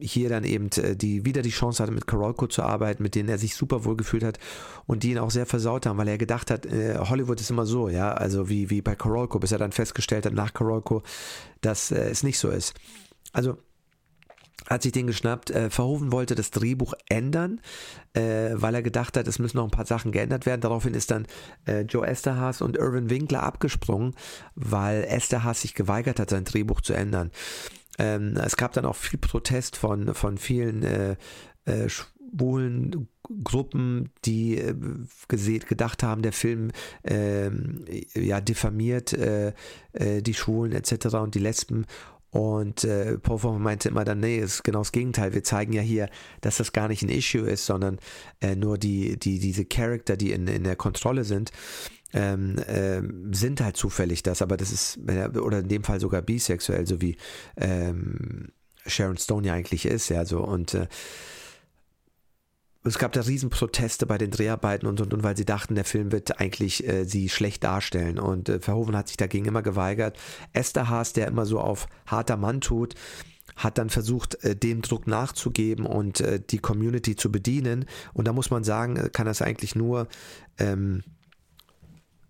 [0.01, 3.29] hier dann eben äh, die, wieder die Chance hatte, mit Karolko zu arbeiten, mit denen
[3.29, 4.39] er sich super wohl gefühlt hat
[4.87, 7.67] und die ihn auch sehr versaut haben, weil er gedacht hat, äh, Hollywood ist immer
[7.67, 11.03] so, ja, also wie, wie bei Karolko, bis er dann festgestellt hat nach Karolko,
[11.61, 12.73] dass äh, es nicht so ist.
[13.35, 13.59] Also
[14.69, 15.51] hat sich den geschnappt.
[15.51, 17.61] Äh, Verhoeven wollte das Drehbuch ändern,
[18.15, 20.61] äh, weil er gedacht hat, es müssen noch ein paar Sachen geändert werden.
[20.61, 21.27] Daraufhin ist dann
[21.67, 24.15] äh, Joe Esterhaas und Irvin Winkler abgesprungen,
[24.55, 27.31] weil Esterhaas sich geweigert hat, sein Drehbuch zu ändern.
[27.99, 31.17] Ähm, es gab dann auch viel Protest von, von vielen äh,
[31.89, 33.09] schwulen
[33.43, 34.63] Gruppen, die
[35.29, 37.49] gedacht haben, der Film äh,
[38.15, 39.17] ja diffamiert
[39.97, 41.07] die Schwulen etc.
[41.15, 41.87] und die Lesben
[42.35, 45.35] und äh, Paul Verhoeven meinte immer dann, nee, ist genau das Gegenteil.
[45.35, 48.01] Wir zeigen ja hier, dass das gar nicht ein Issue ist, sondern
[48.41, 51.53] äh, nur die, die, diese Charakter, die in, in der Kontrolle sind,
[52.13, 54.43] ähm, äh, sind halt zufällig das.
[54.43, 57.17] Aber das ist, oder in dem Fall sogar bisexuell, so wie
[57.57, 58.49] ähm,
[58.85, 60.09] Sharon Stone ja eigentlich ist.
[60.09, 60.41] Ja, so.
[60.41, 60.89] Und äh,
[62.85, 66.13] es gab da Riesenproteste bei den Dreharbeiten und, und, und, weil sie dachten, der Film
[66.13, 68.19] wird eigentlich äh, sie schlecht darstellen.
[68.19, 70.19] Und äh, Verhoeven hat sich dagegen immer geweigert.
[70.53, 72.95] Esther Haas, der immer so auf harter Mann tut,
[73.57, 77.87] hat dann versucht, äh, dem Druck nachzugeben und äh, die Community zu bedienen.
[78.13, 80.07] Und da muss man sagen, äh, kann das eigentlich nur
[80.59, 81.03] ähm,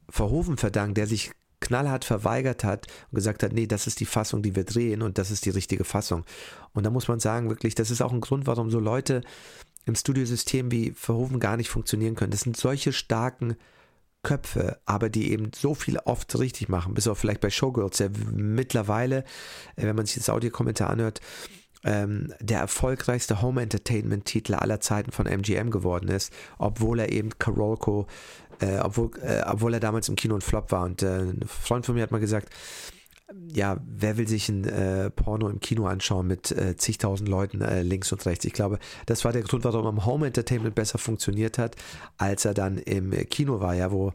[0.09, 4.43] Verhoeven verdanken, der sich knallhart verweigert hat und gesagt hat, nee, das ist die Fassung,
[4.43, 6.25] die wir drehen und das ist die richtige Fassung.
[6.75, 9.23] Und da muss man sagen, wirklich, das ist auch ein Grund, warum so Leute
[9.87, 12.31] im Studiosystem wie Verhoeven gar nicht funktionieren können.
[12.31, 13.57] Das sind solche starken
[14.23, 18.11] Köpfe, aber die eben so viel oft richtig machen, bis auch vielleicht bei Showgirls, der
[18.33, 19.18] mittlerweile,
[19.77, 21.20] äh, wenn man sich das Audiokommentar anhört,
[21.85, 27.38] ähm, der erfolgreichste Home Entertainment Titel aller Zeiten von MGM geworden ist, obwohl er eben
[27.38, 28.07] Karolko,
[28.61, 30.85] äh, obwohl, äh, obwohl er damals im Kino ein Flop war.
[30.85, 32.49] Und äh, ein Freund von mir hat mal gesagt,
[33.53, 37.83] ja, wer will sich ein äh, Porno im Kino anschauen mit äh, zigtausend Leuten äh,
[37.83, 38.45] links und rechts?
[38.45, 41.77] Ich glaube, das war der Grund, warum am Home Entertainment besser funktioniert hat,
[42.19, 44.13] als er dann im Kino war, ja, wo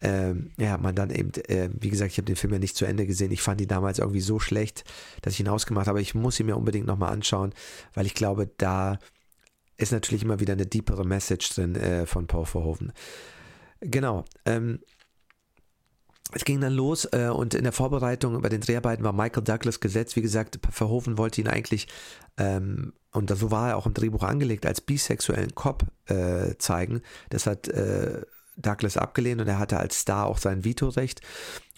[0.00, 2.84] ähm, ja, man dann eben, äh, wie gesagt, ich habe den Film ja nicht zu
[2.84, 3.30] Ende gesehen.
[3.30, 4.84] Ich fand ihn damals irgendwie so schlecht,
[5.22, 6.00] dass ich ihn ausgemacht habe.
[6.00, 7.52] Ich muss ihn mir unbedingt nochmal anschauen,
[7.94, 8.98] weil ich glaube, da
[9.76, 12.92] ist natürlich immer wieder eine deepere Message drin äh, von Paul Verhoeven.
[13.80, 14.24] Genau.
[14.44, 14.80] Ähm,
[16.32, 19.80] es ging dann los äh, und in der Vorbereitung bei den Dreharbeiten war Michael Douglas
[19.80, 20.16] gesetzt.
[20.16, 21.88] Wie gesagt, Verhoeven wollte ihn eigentlich,
[22.36, 27.02] ähm, und so war er auch im Drehbuch angelegt, als bisexuellen Cop äh, zeigen.
[27.30, 28.22] Das hat äh,
[28.56, 31.22] Douglas abgelehnt und er hatte als Star auch sein Vetorecht.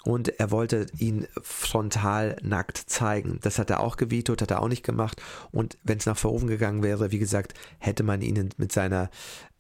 [0.03, 3.39] Und er wollte ihn frontal nackt zeigen.
[3.43, 5.21] Das hat er auch gevetoet, hat er auch nicht gemacht.
[5.53, 9.11] Und wenn es nach Verhoeven gegangen wäre, wie gesagt, hätte man ihn mit seiner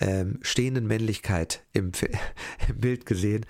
[0.00, 1.92] ähm, stehenden Männlichkeit im,
[2.68, 3.44] im Bild gesehen.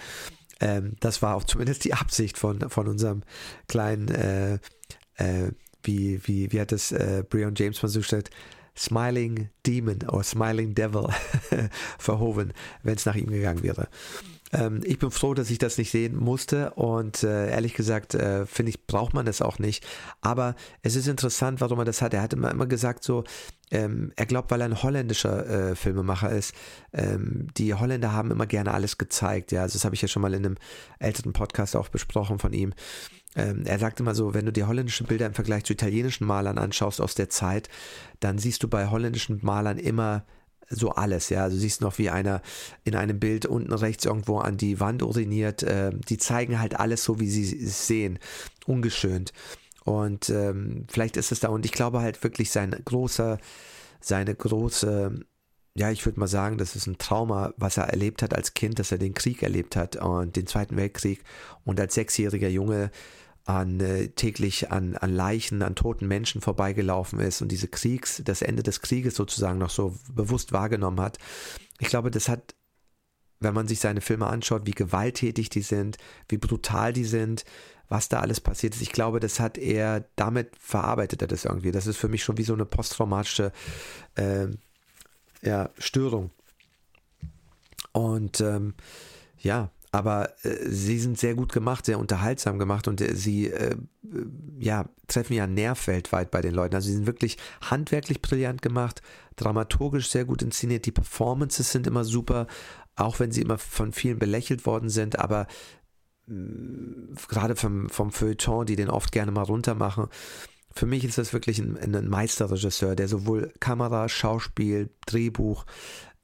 [0.61, 3.23] Ähm, das war auch zumindest die Absicht von, von unserem
[3.67, 4.55] kleinen, äh,
[5.17, 8.31] äh, wie, wie, wie hat es äh, Brian James mal so gestellt,
[8.77, 11.09] Smiling Demon oder Smiling Devil
[11.99, 13.89] verhoben, wenn es nach ihm gegangen wäre.
[14.53, 18.47] Ähm, ich bin froh, dass ich das nicht sehen musste und äh, ehrlich gesagt äh,
[18.47, 19.87] finde ich, braucht man das auch nicht.
[20.21, 22.15] Aber es ist interessant, warum er das hat.
[22.15, 23.25] Er hat immer, immer gesagt so,
[23.71, 26.55] ähm, er glaubt, weil er ein holländischer äh, Filmemacher ist,
[26.93, 29.53] ähm, die Holländer haben immer gerne alles gezeigt.
[29.53, 30.57] Ja, also das habe ich ja schon mal in einem
[30.99, 32.75] älteren Podcast auch besprochen von ihm.
[33.37, 36.59] Ähm, er sagt immer so, wenn du die holländischen Bilder im Vergleich zu italienischen Malern
[36.59, 37.69] anschaust aus der Zeit,
[38.19, 40.25] dann siehst du bei holländischen Malern immer
[40.71, 41.43] so alles, ja.
[41.43, 42.41] Also siehst noch, wie einer
[42.85, 45.63] in einem Bild unten rechts irgendwo an die Wand uriniert.
[45.63, 48.19] Äh, die zeigen halt alles so, wie sie es sehen,
[48.67, 49.33] ungeschönt.
[49.85, 53.39] Und ähm, vielleicht ist es da, und ich glaube halt wirklich sein großer,
[54.01, 55.21] seine große,
[55.75, 58.79] ja, ich würde mal sagen, das ist ein Trauma, was er erlebt hat als Kind,
[58.79, 61.23] dass er den Krieg erlebt hat und den Zweiten Weltkrieg
[61.65, 62.91] und als sechsjähriger Junge
[63.45, 68.43] an äh, täglich an, an Leichen, an toten Menschen vorbeigelaufen ist und diese Kriegs, das
[68.43, 71.19] Ende des Krieges sozusagen noch so bewusst wahrgenommen hat.
[71.79, 72.55] Ich glaube, das hat,
[73.41, 75.97] wenn man sich seine Filme anschaut, wie gewalttätig die sind,
[76.29, 77.45] wie brutal die sind,
[77.89, 78.83] was da alles passiert ist.
[78.83, 81.73] Ich glaube, das hat er, damit verarbeitet er das irgendwie.
[81.73, 83.53] Das ist für mich schon wie so eine posttraumatische
[84.15, 84.47] äh,
[85.43, 86.31] ja, Störung.
[87.93, 88.75] Und ähm,
[89.41, 93.77] ja, aber äh, sie sind sehr gut gemacht, sehr unterhaltsam gemacht und äh, sie äh,
[94.59, 96.75] ja, treffen ja Nerv weltweit bei den Leuten.
[96.75, 99.03] Also sie sind wirklich handwerklich brillant gemacht,
[99.37, 102.47] dramaturgisch sehr gut inszeniert, die Performances sind immer super,
[102.97, 105.47] auch wenn sie immer von vielen belächelt worden sind, aber
[106.27, 110.09] mh, gerade vom, vom Feuilleton, die den oft gerne mal runtermachen,
[110.73, 115.67] für mich ist das wirklich ein, ein Meisterregisseur, der sowohl Kamera, Schauspiel, Drehbuch,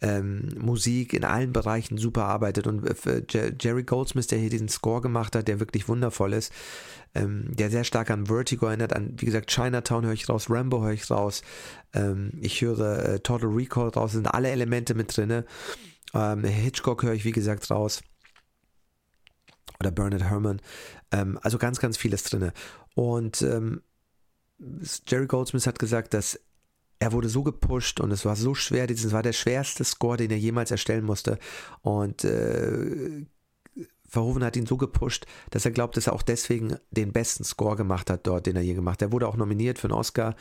[0.01, 2.67] ähm, Musik in allen Bereichen super arbeitet.
[2.67, 6.53] Und äh, Jerry Goldsmith, der hier diesen Score gemacht hat, der wirklich wundervoll ist,
[7.15, 10.83] ähm, der sehr stark an Vertigo erinnert, an, wie gesagt, Chinatown höre ich raus, Rambo
[10.83, 11.43] höre ich raus,
[11.95, 15.45] ähm, ich höre äh, Total Recall raus, sind alle Elemente mit drin.
[16.15, 18.03] Ähm, Hitchcock höre ich, wie gesagt, raus.
[19.81, 20.61] Oder Bernard Herrmann.
[21.11, 22.53] Ähm, also ganz, ganz vieles drin.
[22.95, 23.83] Und ähm,
[25.07, 26.41] Jerry Goldsmith hat gesagt, dass
[26.99, 30.31] er wurde so gepusht und es war so schwer, das war der schwerste Score, den
[30.31, 31.39] er jemals erstellen musste.
[31.83, 33.27] Und äh,
[34.09, 37.77] Verhoeven hat ihn so gepusht, dass er glaubt, dass er auch deswegen den besten Score
[37.77, 39.09] gemacht hat dort, den er je gemacht hat.
[39.09, 40.37] Er wurde auch nominiert für einen Oscar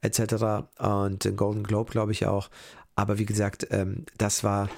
[0.00, 0.68] etc.
[0.78, 2.48] und den Golden Globe, glaube ich auch.
[2.94, 4.68] Aber wie gesagt, ähm, das war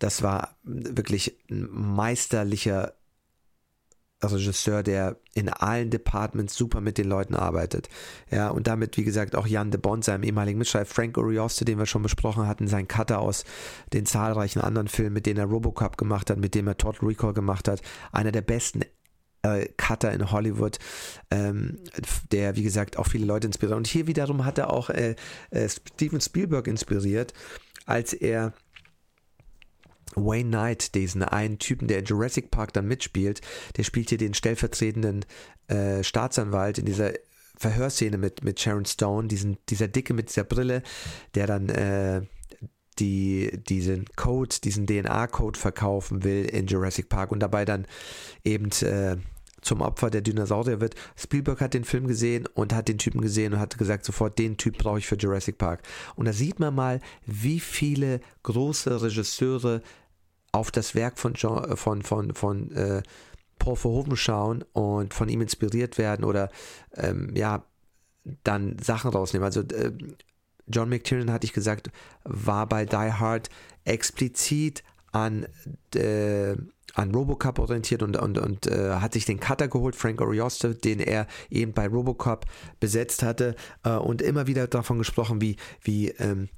[0.00, 2.94] das war wirklich ein meisterlicher
[4.22, 7.88] Regisseur, der in allen Departments super mit den Leuten arbeitet.
[8.30, 11.78] Ja, und damit, wie gesagt, auch Jan de Bond, seinem ehemaligen Mitschreiber, Frank Urioste, den
[11.78, 13.44] wir schon besprochen hatten, sein Cutter aus
[13.92, 17.32] den zahlreichen anderen Filmen, mit denen er Robocop gemacht hat, mit dem er Total Recall
[17.32, 17.80] gemacht hat.
[18.12, 18.82] Einer der besten
[19.42, 20.78] äh, Cutter in Hollywood,
[21.30, 21.78] ähm,
[22.32, 23.76] der, wie gesagt, auch viele Leute inspiriert.
[23.76, 25.14] Und hier wiederum hat er auch äh,
[25.50, 27.32] äh, Steven Spielberg inspiriert,
[27.86, 28.52] als er
[30.16, 33.40] Wayne Knight, diesen einen Typen, der in Jurassic Park dann mitspielt,
[33.76, 35.24] der spielt hier den stellvertretenden
[35.68, 37.12] äh, Staatsanwalt in dieser
[37.56, 40.82] Verhörszene mit, mit Sharon Stone, diesen, dieser Dicke mit dieser Brille,
[41.34, 42.22] der dann äh,
[42.98, 47.86] die, diesen Code, diesen DNA-Code verkaufen will in Jurassic Park und dabei dann
[48.44, 49.16] eben äh,
[49.62, 50.94] zum Opfer der Dinosaurier wird.
[51.16, 54.56] Spielberg hat den Film gesehen und hat den Typen gesehen und hat gesagt, sofort den
[54.56, 55.82] Typ brauche ich für Jurassic Park.
[56.16, 59.82] Und da sieht man mal, wie viele große Regisseure
[60.52, 63.02] auf das Werk von, Jean, äh, von, von, von äh,
[63.58, 66.50] Paul Verhoeven schauen und von ihm inspiriert werden oder
[66.96, 67.64] ähm, ja,
[68.44, 69.44] dann Sachen rausnehmen.
[69.44, 69.92] Also äh,
[70.66, 71.90] John McTiernan, hatte ich gesagt,
[72.24, 73.50] war bei Die Hard
[73.84, 75.46] explizit an,
[75.94, 76.54] äh,
[76.94, 81.00] an Robocop orientiert und, und, und äh, hat sich den Cutter geholt, Frank Orioste, den
[81.00, 82.46] er eben bei Robocop
[82.80, 86.48] besetzt hatte äh, und immer wieder davon gesprochen, wie, wie ähm,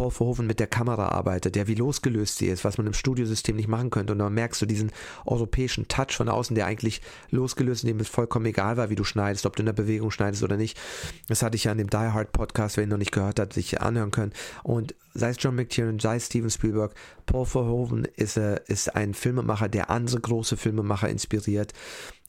[0.00, 3.54] Paul Verhoeven mit der Kamera arbeitet, der wie losgelöst sie ist, was man im Studiosystem
[3.54, 4.14] nicht machen könnte.
[4.14, 4.92] Und dann merkst du diesen
[5.26, 9.04] europäischen Touch von außen, der eigentlich losgelöst, in dem es vollkommen egal war, wie du
[9.04, 10.80] schneidest, ob du in der Bewegung schneidest oder nicht.
[11.28, 13.52] Das hatte ich ja an dem Die Hard Podcast, wer ihn noch nicht gehört hat,
[13.52, 14.32] sich anhören können.
[14.62, 16.94] Und sei es John McTiernan, sei es Steven Spielberg,
[17.26, 21.74] Paul Verhoeven ist, äh, ist ein Filmemacher, der andere große Filmemacher inspiriert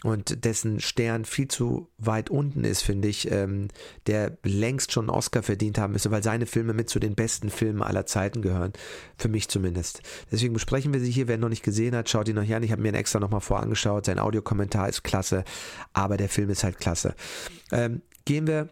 [0.04, 3.68] und dessen Stern viel zu weit unten ist, finde ich, ähm,
[4.08, 7.50] der längst schon einen Oscar verdient haben müsste, weil seine Filme mit zu den besten
[7.50, 8.74] Filmen aller Zeiten gehören.
[9.18, 10.02] Für mich zumindest.
[10.32, 11.28] Deswegen besprechen wir sie hier.
[11.28, 12.64] Wer noch nicht gesehen hat, schaut ihn noch an.
[12.64, 14.06] Ich habe mir ihn extra nochmal vorangeschaut.
[14.06, 15.44] Sein Audiokommentar ist klasse,
[15.94, 17.16] aber der Film ist halt klasse.
[17.72, 18.70] Ähm, gehen wir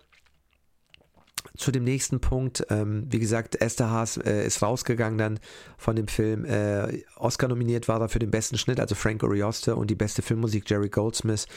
[1.57, 5.39] zu dem nächsten Punkt, ähm, wie gesagt, Esther Haas äh, ist rausgegangen dann
[5.77, 6.45] von dem Film.
[6.45, 10.21] Äh, Oscar nominiert war er für den besten Schnitt, also Frank Orioste und die beste
[10.21, 11.47] Filmmusik Jerry Goldsmith.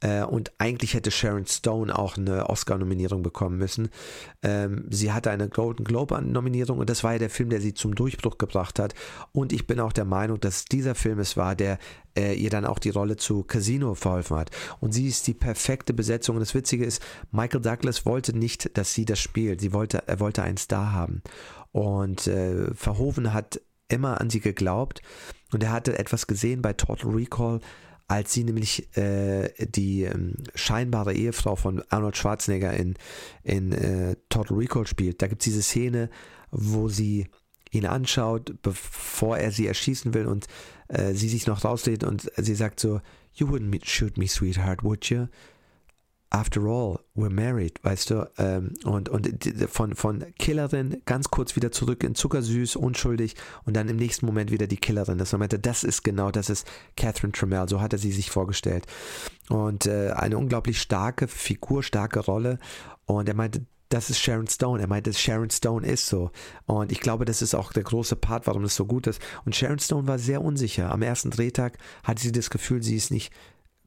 [0.00, 3.88] Äh, und eigentlich hätte Sharon Stone auch eine Oscar-Nominierung bekommen müssen.
[4.42, 7.94] Ähm, sie hatte eine Golden Globe-Nominierung und das war ja der Film, der sie zum
[7.94, 8.94] Durchbruch gebracht hat.
[9.32, 11.78] Und ich bin auch der Meinung, dass dieser Film es war, der
[12.16, 14.50] äh, ihr dann auch die Rolle zu Casino verholfen hat.
[14.80, 16.36] Und sie ist die perfekte Besetzung.
[16.36, 19.60] Und das Witzige ist, Michael Douglas wollte nicht, dass sie das spielt.
[19.60, 21.22] Sie wollte, er wollte einen Star haben.
[21.72, 25.02] Und äh, Verhoeven hat immer an sie geglaubt.
[25.52, 27.60] Und er hatte etwas gesehen bei Total Recall,
[28.08, 32.94] als sie nämlich äh, die ähm, scheinbare Ehefrau von Arnold Schwarzenegger in,
[33.42, 35.22] in äh, Total Recall spielt.
[35.22, 36.10] Da gibt es diese Szene,
[36.50, 37.28] wo sie
[37.70, 40.46] ihn anschaut, bevor er sie erschießen will und
[40.88, 43.00] äh, sie sich noch rauslädt und sie sagt so,
[43.34, 45.26] You wouldn't shoot me, sweetheart, would you?
[46.30, 48.30] After all, we're married, weißt du?
[48.38, 49.28] Ähm, und und
[49.68, 54.50] von, von Killerin ganz kurz wieder zurück in Zuckersüß, unschuldig und dann im nächsten Moment
[54.50, 55.18] wieder die Killerin.
[55.18, 58.86] Das meinte, das ist genau, das ist Catherine Tremell, so hat er sie sich vorgestellt.
[59.48, 62.58] Und äh, eine unglaublich starke Figur, starke Rolle.
[63.04, 64.80] Und er meinte, das ist Sharon Stone.
[64.80, 66.30] Er meinte, Sharon Stone ist so.
[66.66, 69.20] Und ich glaube, das ist auch der große Part, warum das so gut ist.
[69.44, 70.90] Und Sharon Stone war sehr unsicher.
[70.90, 73.32] Am ersten Drehtag hatte sie das Gefühl, sie ist nicht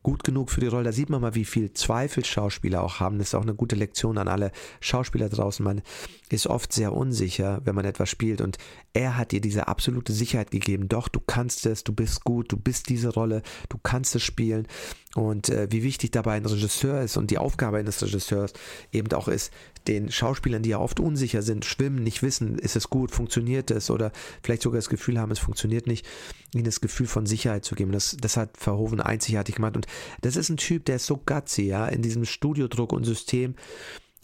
[0.03, 0.85] gut genug für die Rolle.
[0.85, 3.17] Da sieht man mal, wie viel Zweifel Schauspieler auch haben.
[3.17, 5.63] Das ist auch eine gute Lektion an alle Schauspieler draußen.
[5.63, 5.81] Man
[6.29, 8.41] ist oft sehr unsicher, wenn man etwas spielt.
[8.41, 8.57] Und
[8.93, 10.87] er hat dir diese absolute Sicherheit gegeben.
[10.87, 14.67] Doch, du kannst es, du bist gut, du bist diese Rolle, du kannst es spielen.
[15.15, 18.53] Und äh, wie wichtig dabei ein Regisseur ist und die Aufgabe eines Regisseurs
[18.91, 19.51] eben auch ist,
[19.87, 23.89] den Schauspielern, die ja oft unsicher sind, schwimmen, nicht wissen, ist es gut, funktioniert es
[23.89, 24.11] oder
[24.43, 26.05] vielleicht sogar das Gefühl haben, es funktioniert nicht,
[26.53, 27.91] ihnen das Gefühl von Sicherheit zu geben.
[27.91, 29.75] Das, das hat Verhoeven einzigartig gemacht.
[29.75, 29.87] Und
[30.21, 33.55] das ist ein Typ, der ist so gutsy, ja, in diesem Studiodruck und System.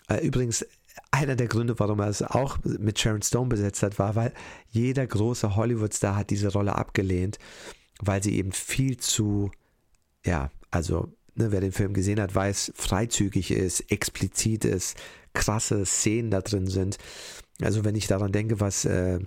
[0.07, 0.67] Äh, übrigens,
[1.09, 4.33] einer der Gründe, warum er es auch mit Sharon Stone besetzt hat, war, weil
[4.69, 7.39] jeder große Hollywood-Star hat diese Rolle abgelehnt,
[8.01, 9.51] weil sie eben viel zu,
[10.23, 14.97] ja, also ne, wer den Film gesehen hat, weiß, freizügig ist, explizit ist,
[15.33, 16.97] krasse Szenen da drin sind.
[17.61, 19.19] Also wenn ich daran denke, was äh,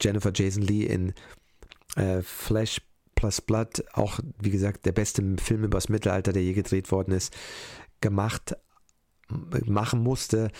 [0.00, 1.12] Jennifer Jason Lee in
[1.96, 2.80] äh, Flash
[3.14, 7.12] plus Blood, auch wie gesagt der beste Film über das Mittelalter, der je gedreht worden
[7.12, 7.34] ist,
[8.00, 8.56] gemacht,
[9.28, 10.50] machen musste,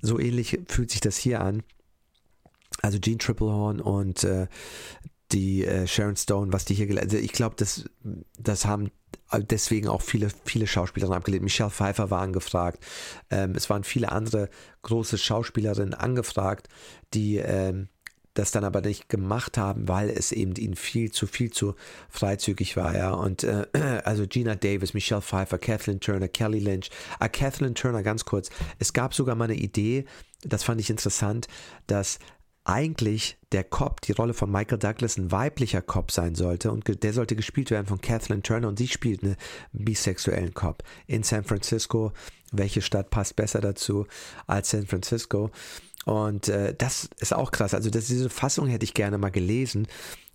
[0.00, 1.62] so ähnlich fühlt sich das hier an.
[2.80, 4.48] Also Gene Triplehorn und äh,
[5.32, 7.84] die äh, Sharon Stone, was die hier also ich glaube, das,
[8.38, 8.90] das haben
[9.40, 11.42] deswegen auch viele, viele Schauspielerinnen abgelehnt.
[11.42, 12.84] Michelle Pfeiffer war angefragt.
[13.30, 14.50] Ähm, es waren viele andere
[14.82, 16.68] große Schauspielerinnen angefragt,
[17.14, 17.88] die ähm,
[18.34, 21.74] das dann aber nicht gemacht haben, weil es eben ihnen viel zu viel zu
[22.08, 23.10] freizügig war, ja.
[23.10, 23.66] Und äh,
[24.04, 28.48] also Gina Davis, Michelle Pfeiffer, Kathleen Turner, Kelly Lynch, ah, Kathleen Turner, ganz kurz.
[28.78, 30.06] Es gab sogar mal eine Idee,
[30.42, 31.46] das fand ich interessant,
[31.86, 32.18] dass
[32.64, 37.12] eigentlich der Cop, die Rolle von Michael Douglas, ein weiblicher Cop sein sollte und der
[37.12, 39.36] sollte gespielt werden von Kathleen Turner und sie spielt einen
[39.72, 42.12] bisexuellen Cop in San Francisco.
[42.52, 44.06] Welche Stadt passt besser dazu
[44.46, 45.50] als San Francisco?
[46.04, 47.74] Und äh, das ist auch krass.
[47.74, 49.86] Also das, diese Fassung hätte ich gerne mal gelesen,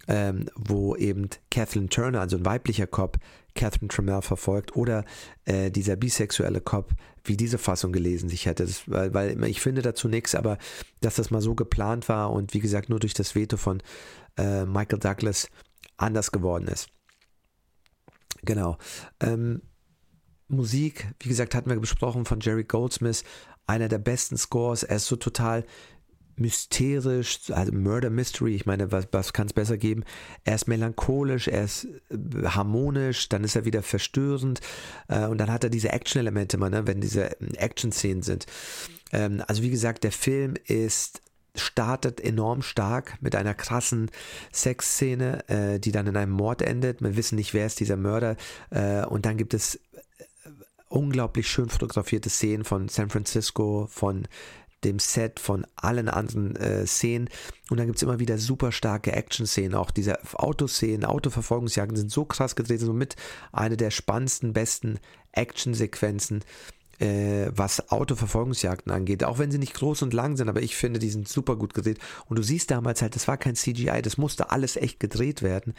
[0.07, 3.17] ähm, wo eben Kathleen Turner, also ein weiblicher Cop,
[3.55, 5.03] Catherine Tremell verfolgt oder
[5.45, 6.93] äh, dieser bisexuelle Cop,
[7.23, 8.65] wie diese Fassung gelesen sich hätte.
[8.65, 10.57] Das, weil, weil ich finde dazu nichts, aber
[11.01, 13.81] dass das mal so geplant war und wie gesagt nur durch das Veto von
[14.37, 15.49] äh, Michael Douglas
[15.97, 16.89] anders geworden ist.
[18.43, 18.77] Genau.
[19.19, 19.61] Ähm,
[20.47, 23.23] Musik, wie gesagt, hatten wir besprochen von Jerry Goldsmith,
[23.65, 24.83] einer der besten Scores.
[24.83, 25.65] Er ist so total
[26.39, 30.03] mysterisch, also Murder Mystery, ich meine, was, was kann es besser geben?
[30.43, 34.61] Er ist melancholisch, er ist äh, harmonisch, dann ist er wieder verstörend
[35.07, 38.45] äh, und dann hat er diese Action-Elemente ne, wenn diese ähm, Action-Szenen sind.
[39.11, 41.21] Ähm, also wie gesagt, der Film ist
[41.59, 44.11] startet enorm stark mit einer krassen
[44.51, 47.01] Sexszene, äh, die dann in einem Mord endet.
[47.01, 48.35] Wir wissen nicht, wer ist dieser Mörder.
[48.69, 49.79] Äh, und dann gibt es äh,
[50.89, 54.27] unglaublich schön fotografierte Szenen von San Francisco, von
[54.87, 57.29] dem Set, von allen anderen äh, Szenen.
[57.69, 59.75] Und dann gibt es immer wieder super starke Action-Szenen.
[59.75, 63.15] Auch diese Autoszenen, Autoverfolgungsjagden sind so krass gedreht, somit
[63.51, 64.99] eine der spannendsten, besten
[65.33, 66.43] Action-Sequenzen
[66.99, 70.99] äh, was Autoverfolgungsjagden angeht, auch wenn sie nicht groß und lang sind, aber ich finde,
[70.99, 71.99] die sind super gut gedreht.
[72.27, 75.73] Und du siehst damals halt, das war kein CGI, das musste alles echt gedreht werden.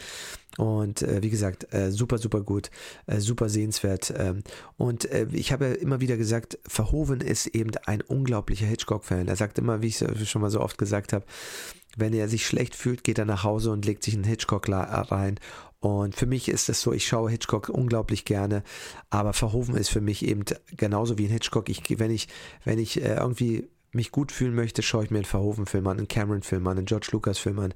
[0.56, 2.70] Und äh, wie gesagt, äh, super, super gut,
[3.06, 4.12] äh, super sehenswert.
[4.16, 4.42] Ähm,
[4.76, 9.28] und äh, ich habe ja immer wieder gesagt, Verhoeven ist eben ein unglaublicher Hitchcock-Fan.
[9.28, 11.24] Er sagt immer, wie ich schon mal so oft gesagt habe,
[11.96, 15.40] wenn er sich schlecht fühlt, geht er nach Hause und legt sich einen Hitchcock rein
[15.80, 18.64] und für mich ist es so, ich schaue Hitchcock unglaublich gerne,
[19.10, 20.44] aber Verhoeven ist für mich eben
[20.76, 21.68] genauso wie ein Hitchcock.
[21.68, 22.28] Ich, wenn ich,
[22.64, 26.08] wenn ich äh, irgendwie mich gut fühlen möchte, schaue ich mir einen Verhoeven-Film an, einen
[26.08, 27.74] Cameron-Film an, einen George Lucas-Film an.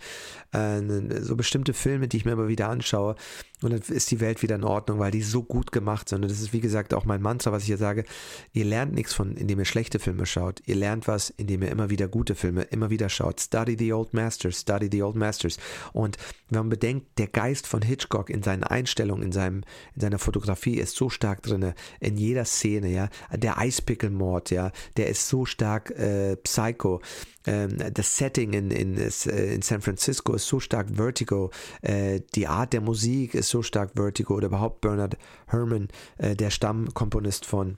[0.53, 3.14] Äh, so bestimmte Filme, die ich mir immer wieder anschaue.
[3.63, 6.23] Und dann ist die Welt wieder in Ordnung, weil die so gut gemacht sind.
[6.23, 8.05] Und das ist, wie gesagt, auch mein Mantra, was ich hier sage.
[8.53, 10.61] Ihr lernt nichts von, indem ihr schlechte Filme schaut.
[10.67, 13.41] Ihr lernt was, indem ihr immer wieder gute Filme immer wieder schaut.
[13.41, 15.59] Study the old masters, study the old masters.
[15.93, 16.17] Und
[16.51, 19.63] wenn man bedenkt, der Geist von Hitchcock in seinen Einstellungen, in, seinem,
[19.95, 23.09] in seiner Fotografie ist so stark drin, in jeder Szene, ja.
[23.35, 27.01] Der Eispickelmord, ja, der ist so stark äh, Psycho.
[27.47, 31.51] Ähm, das Setting in, in, äh, in San Francisco ist so stark Vertigo.
[31.80, 34.34] Äh, die Art der Musik ist so stark Vertigo.
[34.34, 35.16] Oder überhaupt Bernard
[35.47, 35.88] Herrmann,
[36.18, 37.76] äh, der Stammkomponist von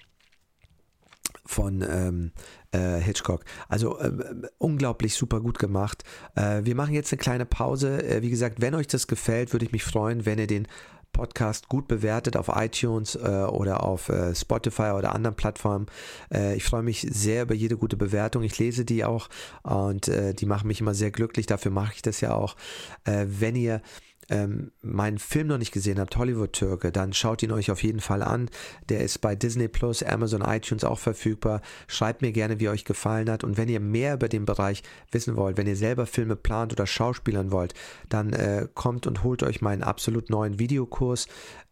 [1.46, 2.32] von ähm,
[2.72, 3.44] äh, Hitchcock.
[3.68, 4.10] Also äh,
[4.58, 6.02] unglaublich super gut gemacht.
[6.36, 8.02] Äh, wir machen jetzt eine kleine Pause.
[8.02, 10.66] Äh, wie gesagt, wenn euch das gefällt, würde ich mich freuen, wenn ihr den
[11.14, 15.86] Podcast gut bewertet auf iTunes äh, oder auf äh, Spotify oder anderen Plattformen.
[16.30, 18.42] Äh, ich freue mich sehr über jede gute Bewertung.
[18.42, 19.30] Ich lese die auch
[19.62, 21.46] und äh, die machen mich immer sehr glücklich.
[21.46, 22.56] Dafür mache ich das ja auch.
[23.04, 23.80] Äh, wenn ihr
[24.30, 28.00] ähm, meinen Film noch nicht gesehen habt, Hollywood Türke, dann schaut ihn euch auf jeden
[28.00, 28.50] Fall an.
[28.88, 31.60] Der ist bei Disney Plus, Amazon, iTunes auch verfügbar.
[31.86, 33.44] Schreibt mir gerne, wie euch gefallen hat.
[33.44, 36.86] Und wenn ihr mehr über den Bereich wissen wollt, wenn ihr selber Filme plant oder
[36.86, 37.74] Schauspielern wollt,
[38.08, 41.26] dann äh, kommt und holt euch meinen absolut neuen Videokurs.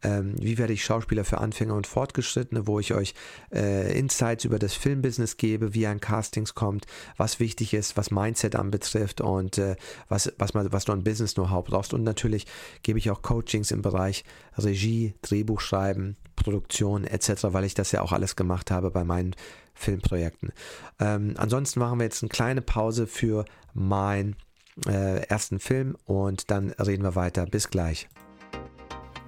[0.05, 3.14] Ähm, wie werde ich Schauspieler für Anfänger und Fortgeschrittene, wo ich euch
[3.55, 6.86] äh, Insights über das Filmbusiness gebe, wie ein Castings kommt,
[7.16, 9.76] was wichtig ist, was Mindset anbetrifft und äh,
[10.09, 11.94] was, was, man, was du an Business Know-how brauchst.
[11.94, 12.41] Und natürlich
[12.82, 14.24] gebe ich auch Coachings im Bereich
[14.57, 19.34] Regie, Drehbuchschreiben, Produktion etc., weil ich das ja auch alles gemacht habe bei meinen
[19.74, 20.53] Filmprojekten.
[21.01, 24.36] Ähm, ansonsten machen wir jetzt eine kleine Pause für meinen
[24.86, 27.47] äh, ersten Film und dann reden wir weiter.
[27.47, 28.09] Bis gleich.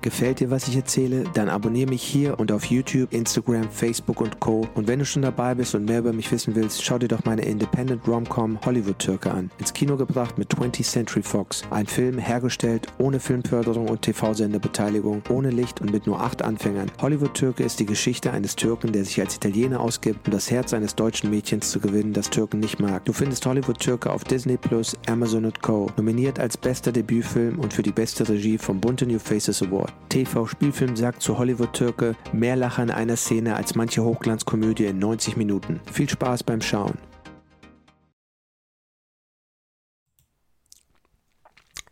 [0.04, 1.24] Gefällt dir, was ich erzähle?
[1.32, 4.68] Dann abonniere mich hier und auf YouTube, Instagram, Facebook und Co.
[4.74, 7.24] Und wenn du schon dabei bist und mehr über mich wissen willst, schau dir doch
[7.24, 9.50] meine Independent Rom-Com Hollywood Türke an.
[9.58, 11.62] Ins Kino gebracht mit 20th Century Fox.
[11.70, 16.92] Ein Film hergestellt ohne Filmförderung und TV-Senderbeteiligung, ohne Licht und mit nur acht Anfängern.
[17.00, 20.74] Hollywood Türke ist die Geschichte eines Türken, der sich als Italiener ausgibt, um das Herz
[20.74, 23.06] eines deutschen Mädchens zu gewinnen, das Türken nicht mag.
[23.06, 25.90] Du findest Hollywood Türke auf Disney Plus, Amazon und Co.
[25.96, 29.93] Nominiert als bester Debütfilm und für die beste Regie vom Bunte New Faces Award.
[30.08, 35.80] TV-Spielfilm sagt zu Hollywood-Türke mehr Lacher in einer Szene als manche Hochglanzkomödie in 90 Minuten.
[35.92, 36.98] Viel Spaß beim Schauen.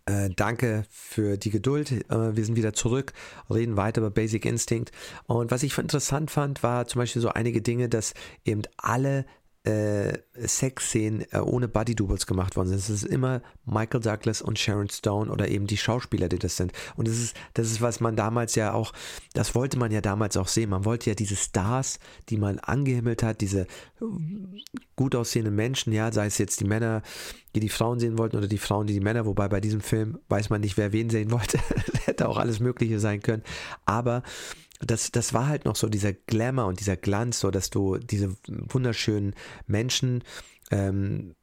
[0.05, 1.93] Äh, danke für die Geduld.
[2.11, 3.13] Äh, wir sind wieder zurück,
[3.49, 4.91] reden weiter über Basic Instinct.
[5.27, 9.25] Und was ich interessant fand, war zum Beispiel so einige Dinge, dass eben alle
[9.65, 12.79] äh, Sexszenen äh, ohne Body Doubles gemacht worden sind.
[12.79, 16.73] Es ist immer Michael Douglas und Sharon Stone oder eben die Schauspieler, die das sind.
[16.97, 18.93] Und das ist, das ist, was man damals ja auch,
[19.35, 20.71] das wollte man ja damals auch sehen.
[20.71, 23.67] Man wollte ja diese Stars, die man angehimmelt hat, diese
[24.97, 27.03] gut aussehenden Menschen, ja, sei es jetzt die Männer,
[27.55, 30.19] die die Frauen sehen wollten oder die Frauen, die die Männer, wobei bei diesem Film
[30.29, 31.59] weiß man nicht, wer wen sehen wollte.
[32.05, 33.43] hätte auch alles Mögliche sein können.
[33.85, 34.23] Aber
[34.87, 38.35] das, das war halt noch so dieser Glamour und dieser Glanz, so dass du diese
[38.49, 39.35] wunderschönen
[39.67, 40.23] Menschen
[40.71, 41.35] ähm,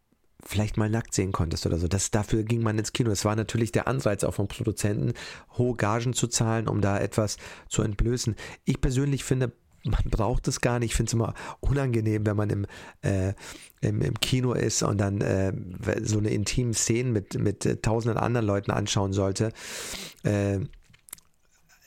[0.46, 1.88] vielleicht mal nackt sehen konntest oder so.
[1.88, 3.12] Das, dafür ging man ins Kino.
[3.12, 5.14] Es war natürlich der Anreiz auch vom Produzenten,
[5.58, 7.38] hohe Gagen zu zahlen, um da etwas
[7.68, 8.36] zu entblößen.
[8.66, 9.52] Ich persönlich finde,
[9.84, 10.92] man braucht es gar nicht.
[10.92, 12.66] Ich finde es immer unangenehm, wenn man im,
[13.02, 13.34] äh,
[13.82, 15.54] im, im, Kino ist und dann äh,
[16.04, 19.52] so eine intime Szene mit, mit äh, tausenden anderen Leuten anschauen sollte.
[20.24, 20.60] Äh,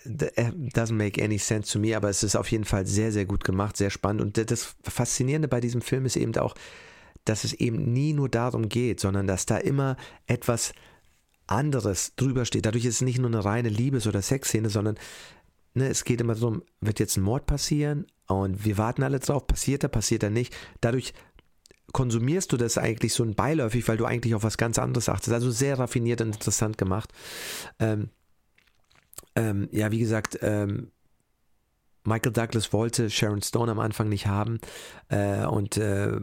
[0.04, 3.44] doesn't make any sense to me, aber es ist auf jeden Fall sehr, sehr gut
[3.44, 4.22] gemacht, sehr spannend.
[4.22, 6.54] Und das Faszinierende bei diesem Film ist eben auch,
[7.24, 9.96] dass es eben nie nur darum geht, sondern dass da immer
[10.26, 10.72] etwas
[11.46, 12.66] anderes drüber steht.
[12.66, 14.96] Dadurch ist es nicht nur eine reine Liebes- oder Sexszene, sondern
[15.74, 19.46] ne, es geht immer darum, wird jetzt ein Mord passieren und wir warten alle drauf,
[19.46, 20.54] passiert er, passiert er nicht.
[20.80, 21.12] Dadurch
[21.92, 25.32] konsumierst du das eigentlich so ein beiläufig, weil du eigentlich auf was ganz anderes achtest.
[25.32, 27.12] Also sehr raffiniert und interessant gemacht.
[27.78, 28.08] Ähm,
[29.34, 30.90] ähm, ja, wie gesagt, ähm,
[32.04, 34.58] Michael Douglas wollte Sharon Stone am Anfang nicht haben
[35.08, 36.18] äh, und äh,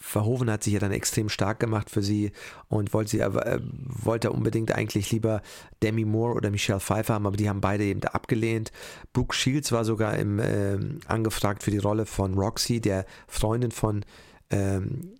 [0.00, 2.32] Verhoeven hat sich ja dann extrem stark gemacht für sie
[2.68, 5.42] und wollte sie äh, wollte unbedingt eigentlich lieber
[5.82, 8.72] Demi Moore oder Michelle Pfeiffer haben, aber die haben beide eben abgelehnt.
[9.12, 14.04] Brooke Shields war sogar im, äh, angefragt für die Rolle von Roxy, der Freundin von
[14.50, 15.14] ähm,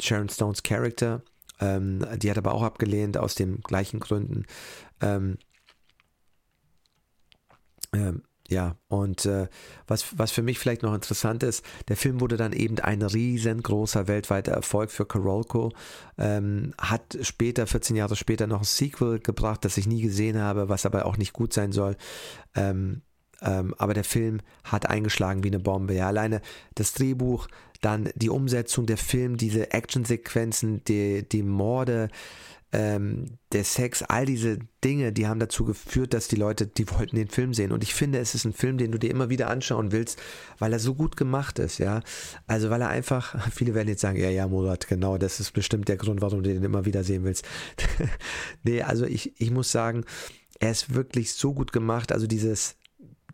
[0.00, 1.22] Sharon Stones Charakter.
[1.60, 4.44] Ähm, die hat aber auch abgelehnt aus den gleichen Gründen.
[5.00, 5.38] Ähm,
[7.92, 9.46] ähm, ja, und äh,
[9.86, 14.08] was, was für mich vielleicht noch interessant ist, der Film wurde dann eben ein riesengroßer
[14.08, 15.70] weltweiter Erfolg für Carolco,
[16.16, 20.70] ähm, hat später, 14 Jahre später, noch ein Sequel gebracht, das ich nie gesehen habe,
[20.70, 21.96] was aber auch nicht gut sein soll.
[22.54, 23.02] Ähm,
[23.42, 25.94] ähm, aber der Film hat eingeschlagen wie eine Bombe.
[25.94, 26.40] Ja, alleine
[26.74, 27.48] das Drehbuch,
[27.82, 32.08] dann die Umsetzung der Film, diese Actionsequenzen, die, die Morde,
[32.72, 37.16] ähm, der Sex, all diese Dinge, die haben dazu geführt, dass die Leute, die wollten
[37.16, 37.72] den Film sehen.
[37.72, 40.20] Und ich finde, es ist ein Film, den du dir immer wieder anschauen willst,
[40.58, 42.02] weil er so gut gemacht ist, ja.
[42.46, 45.88] Also weil er einfach, viele werden jetzt sagen, ja, ja, Murat, genau, das ist bestimmt
[45.88, 47.46] der Grund, warum du den immer wieder sehen willst.
[48.62, 50.04] nee, also ich, ich muss sagen,
[50.60, 52.12] er ist wirklich so gut gemacht.
[52.12, 52.76] Also dieses,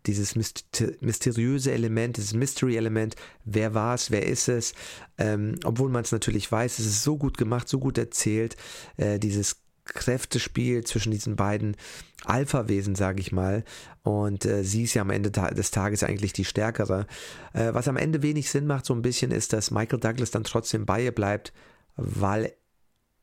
[0.07, 4.73] dieses mysteriöse Element, dieses Mystery-Element, wer war es, wer ist es,
[5.17, 8.55] ähm, obwohl man es natürlich weiß, es ist so gut gemacht, so gut erzählt,
[8.97, 11.77] äh, dieses Kräftespiel zwischen diesen beiden
[12.25, 13.63] Alpha-Wesen, sage ich mal.
[14.01, 17.05] Und äh, sie ist ja am Ende des Tages eigentlich die stärkere.
[17.53, 20.43] Äh, was am Ende wenig Sinn macht, so ein bisschen, ist, dass Michael Douglas dann
[20.43, 21.53] trotzdem bei ihr bleibt,
[21.95, 22.51] weil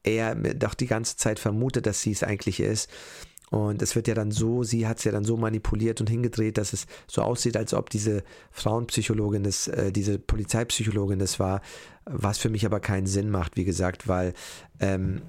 [0.04, 2.90] er doch die ganze Zeit vermutet, dass sie es eigentlich ist.
[3.52, 6.56] Und es wird ja dann so, sie hat es ja dann so manipuliert und hingedreht,
[6.56, 11.60] dass es so aussieht, als ob diese Frauenpsychologin das, äh, diese Polizeipsychologin das war,
[12.06, 14.32] was für mich aber keinen Sinn macht, wie gesagt, weil
[14.80, 15.20] ähm,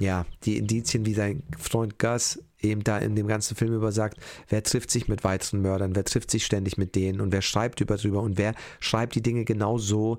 [0.00, 4.18] ja, die Indizien, wie sein Freund Gus eben da in dem ganzen Film über sagt,
[4.48, 7.80] wer trifft sich mit weiteren Mördern, wer trifft sich ständig mit denen und wer schreibt
[7.80, 10.18] über drüber und wer schreibt die Dinge genau so,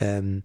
[0.00, 0.42] ähm,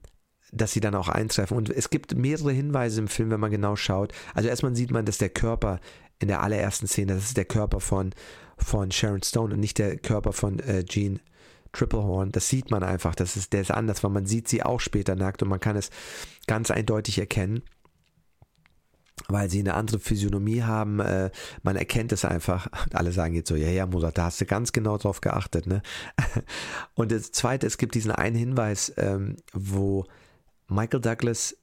[0.51, 1.57] dass sie dann auch eintreffen.
[1.57, 4.13] Und es gibt mehrere Hinweise im Film, wenn man genau schaut.
[4.35, 5.79] Also erstmal sieht man, dass der Körper
[6.19, 8.13] in der allerersten Szene, das ist der Körper von,
[8.57, 11.19] von Sharon Stone und nicht der Körper von äh, Gene
[11.73, 12.31] Triplehorn.
[12.31, 15.15] Das sieht man einfach, das ist, der ist anders, weil man sieht sie auch später
[15.15, 15.89] nackt und man kann es
[16.47, 17.63] ganz eindeutig erkennen
[19.29, 21.31] weil sie eine andere Physiognomie haben, äh,
[21.63, 22.67] man erkennt es einfach.
[22.93, 25.81] Alle sagen jetzt so, ja, ja, Mutter, da hast du ganz genau drauf geachtet, ne?
[26.93, 30.05] Und das Zweite, es gibt diesen einen Hinweis, ähm, wo
[30.67, 31.57] Michael Douglas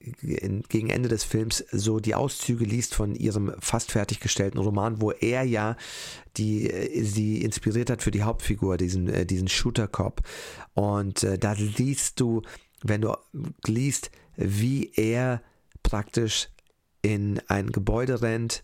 [0.00, 5.42] gegen Ende des Films so die Auszüge liest von ihrem fast fertiggestellten Roman, wo er
[5.42, 5.76] ja
[6.36, 10.22] die äh, sie inspiriert hat für die Hauptfigur, diesen, äh, diesen Shooter-Cop.
[10.74, 12.42] Und äh, da liest du,
[12.82, 13.14] wenn du
[13.66, 15.42] liest, wie er
[15.82, 16.48] praktisch
[17.02, 18.62] in ein Gebäude rennt,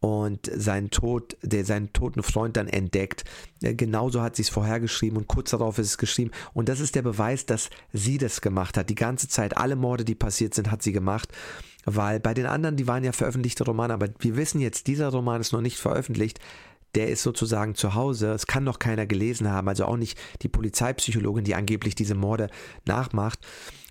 [0.00, 3.24] und seinen Tod, der seinen toten Freund dann entdeckt.
[3.62, 6.30] Äh, genauso hat sie es vorher geschrieben und kurz darauf ist es geschrieben.
[6.54, 8.88] Und das ist der Beweis, dass sie das gemacht hat.
[8.88, 11.28] Die ganze Zeit, alle Morde, die passiert sind, hat sie gemacht.
[11.84, 15.40] Weil bei den anderen, die waren ja veröffentlichte Romane, aber wir wissen jetzt, dieser Roman
[15.40, 16.40] ist noch nicht veröffentlicht
[16.96, 18.32] der ist sozusagen zu Hause.
[18.32, 22.50] Es kann noch keiner gelesen haben, also auch nicht die Polizeipsychologin, die angeblich diese Morde
[22.84, 23.38] nachmacht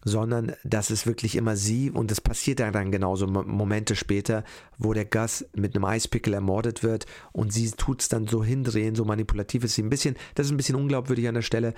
[0.03, 4.43] sondern das ist wirklich immer sie und es passiert dann genauso Momente später,
[4.77, 8.95] wo der Gus mit einem Eispickel ermordet wird und sie tut es dann so hindrehen,
[8.95, 11.73] so manipulativ ist sie ein bisschen, das ist ein bisschen unglaubwürdig an der Stelle,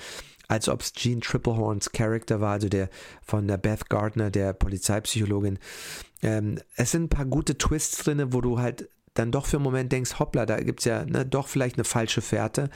[0.47, 2.89] als ob es Gene Triplehorns Charakter war, also der
[3.21, 5.59] von der Beth Gardner, der Polizeipsychologin.
[6.21, 9.63] Ähm, es sind ein paar gute Twists drin, wo du halt dann doch für einen
[9.63, 12.69] Moment denkst, hoppla, da gibt es ja ne, doch vielleicht eine falsche Fährte.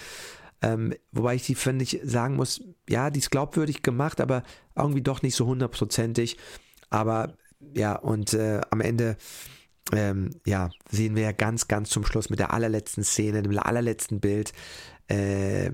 [0.65, 4.41] Ähm, wobei ich die, finde ich, sagen muss, ja, die ist glaubwürdig gemacht, aber
[4.75, 6.37] irgendwie doch nicht so hundertprozentig.
[6.89, 7.37] Aber
[7.75, 9.15] ja, und äh, am Ende,
[9.93, 14.19] ähm, ja, sehen wir ja ganz, ganz zum Schluss mit der allerletzten Szene, dem allerletzten
[14.19, 14.53] Bild,
[15.07, 15.69] äh,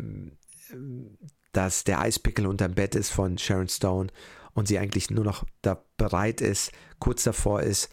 [1.53, 4.09] dass der Eispickel unterm Bett ist von Sharon Stone
[4.53, 7.89] und sie eigentlich nur noch da bereit ist, kurz davor ist,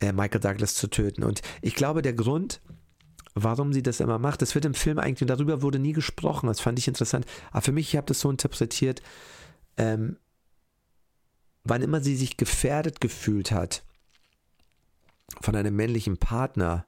[0.00, 1.22] äh, Michael Douglas zu töten.
[1.22, 2.60] Und ich glaube, der Grund,
[3.34, 4.42] warum sie das immer macht.
[4.42, 7.26] Das wird im Film eigentlich, darüber wurde nie gesprochen, das fand ich interessant.
[7.50, 9.02] Aber für mich, ich habe das so interpretiert,
[9.76, 10.16] ähm,
[11.64, 13.84] wann immer sie sich gefährdet gefühlt hat
[15.40, 16.86] von einem männlichen Partner,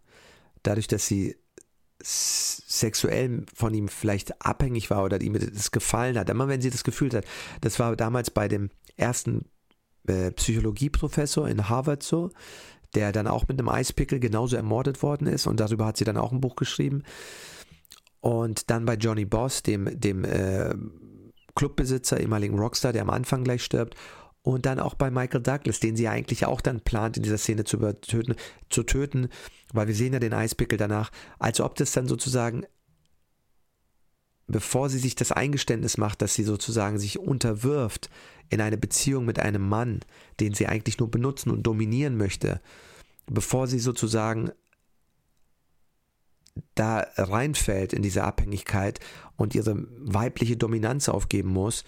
[0.62, 1.36] dadurch, dass sie
[2.04, 6.82] sexuell von ihm vielleicht abhängig war oder ihm das gefallen hat, immer wenn sie das
[6.82, 7.24] gefühlt hat,
[7.60, 9.46] das war damals bei dem ersten
[10.08, 12.30] äh, Psychologieprofessor in Harvard so,
[12.94, 16.16] der dann auch mit einem Eispickel genauso ermordet worden ist und darüber hat sie dann
[16.16, 17.02] auch ein Buch geschrieben.
[18.20, 20.74] Und dann bei Johnny Boss, dem, dem äh,
[21.54, 23.96] Clubbesitzer, ehemaligen Rockstar, der am Anfang gleich stirbt.
[24.42, 27.64] Und dann auch bei Michael Douglas, den sie eigentlich auch dann plant, in dieser Szene
[27.64, 28.34] zu, töten,
[28.70, 29.28] zu töten,
[29.72, 32.64] weil wir sehen ja den Eispickel danach, als ob das dann sozusagen
[34.46, 38.10] bevor sie sich das Eingeständnis macht, dass sie sozusagen sich unterwirft
[38.50, 40.00] in eine Beziehung mit einem Mann,
[40.40, 42.60] den sie eigentlich nur benutzen und dominieren möchte,
[43.26, 44.50] bevor sie sozusagen
[46.74, 49.00] da reinfällt in diese Abhängigkeit
[49.36, 51.84] und ihre weibliche Dominanz aufgeben muss,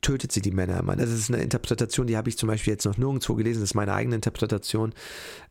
[0.00, 0.96] tötet sie die Männer immer.
[0.96, 3.74] Das ist eine Interpretation, die habe ich zum Beispiel jetzt noch nirgendwo gelesen, das ist
[3.74, 4.94] meine eigene Interpretation.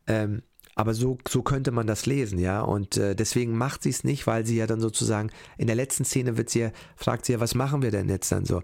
[0.06, 0.42] Ähm,
[0.74, 2.60] aber so, so könnte man das lesen, ja.
[2.60, 6.04] Und äh, deswegen macht sie es nicht, weil sie ja dann sozusagen in der letzten
[6.04, 8.62] Szene wird sie fragt sie ja, was machen wir denn jetzt dann so?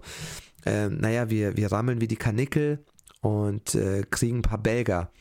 [0.65, 2.83] Ähm, naja, wir, wir rammeln wie die Kanickel
[3.21, 5.11] und äh, kriegen ein paar Belger.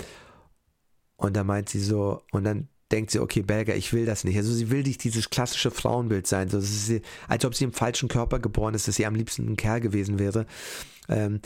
[1.17, 4.37] Und da meint sie so, und dann denkt sie, okay, Belger, ich will das nicht.
[4.37, 8.09] Also sie will nicht dieses klassische Frauenbild sein, so, sie, als ob sie im falschen
[8.09, 10.47] Körper geboren ist, dass sie am liebsten ein Kerl gewesen wäre.
[11.09, 11.41] Ähm,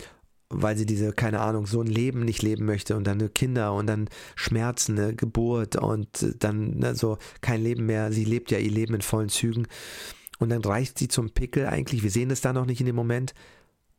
[0.49, 3.87] weil sie diese, keine Ahnung, so ein Leben nicht leben möchte und dann Kinder und
[3.87, 8.11] dann Schmerzen, eine Geburt und dann ne, so kein Leben mehr.
[8.11, 9.67] Sie lebt ja ihr Leben in vollen Zügen.
[10.37, 12.03] Und dann reicht sie zum Pickel eigentlich.
[12.03, 13.33] Wir sehen es da noch nicht in dem Moment.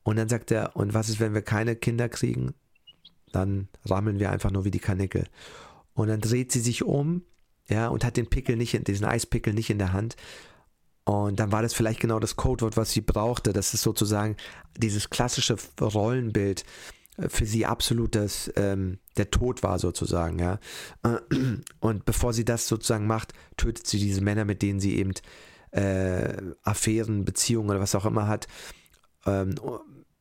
[0.03, 2.55] Und dann sagt er, und was ist, wenn wir keine Kinder kriegen?
[3.33, 5.27] Dann rammeln wir einfach nur wie die Kanickel.
[5.95, 7.23] Und dann dreht sie sich um
[7.69, 10.17] ja, und hat den Pickel nicht, diesen Eispickel nicht in der Hand.
[11.07, 13.53] Und dann war das vielleicht genau das Codewort, was sie brauchte.
[13.53, 14.37] Das ist sozusagen
[14.77, 16.65] dieses klassische Rollenbild
[17.17, 20.59] äh, für sie absolut das, ähm, der Tod war sozusagen, ja.
[21.81, 25.13] Und bevor sie das sozusagen macht, tötet sie diese Männer, mit denen sie eben
[25.71, 28.49] äh, Affären, Beziehungen oder was auch immer hat.
[29.27, 29.55] Ähm,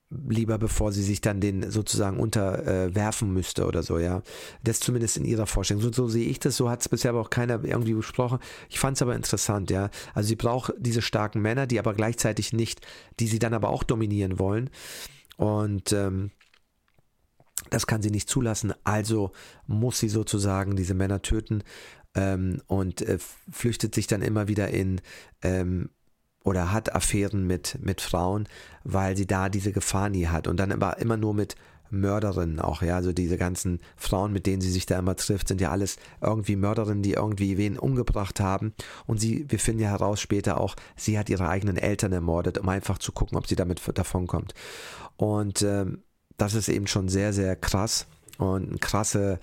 [0.09, 4.21] lieber bevor sie sich dann den sozusagen unterwerfen äh, müsste oder so, ja.
[4.63, 5.81] Das zumindest in ihrer Vorstellung.
[5.81, 8.39] So, so sehe ich das, so hat es bisher aber auch keiner irgendwie besprochen.
[8.69, 9.89] Ich fand es aber interessant, ja.
[10.13, 12.85] Also sie braucht diese starken Männer, die aber gleichzeitig nicht,
[13.19, 14.69] die sie dann aber auch dominieren wollen.
[15.37, 16.31] Und ähm,
[17.69, 19.31] das kann sie nicht zulassen, also
[19.65, 21.63] muss sie sozusagen diese Männer töten
[22.15, 23.17] ähm, und äh,
[23.51, 25.01] flüchtet sich dann immer wieder in
[25.41, 25.89] ähm,
[26.45, 28.47] oder hat Affären mit, mit Frauen,
[28.83, 30.47] weil sie da diese Gefahr nie hat.
[30.47, 31.55] Und dann aber immer nur mit
[31.89, 32.95] Mörderinnen auch, ja.
[32.95, 36.55] Also diese ganzen Frauen, mit denen sie sich da immer trifft, sind ja alles irgendwie
[36.55, 38.73] Mörderinnen, die irgendwie wen umgebracht haben.
[39.07, 42.69] Und sie, wir finden ja heraus später auch, sie hat ihre eigenen Eltern ermordet, um
[42.69, 44.53] einfach zu gucken, ob sie damit davonkommt.
[45.17, 46.03] Und ähm,
[46.37, 49.39] das ist eben schon sehr, sehr krass und eine krasse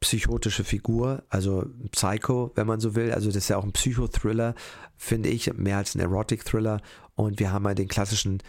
[0.00, 3.12] psychotische Figur, also Psycho, wenn man so will.
[3.12, 4.54] Also das ist ja auch ein Psychothriller,
[4.96, 6.80] finde ich, mehr als ein Erotic-Thriller.
[7.14, 8.42] Und wir haben ja den klassischen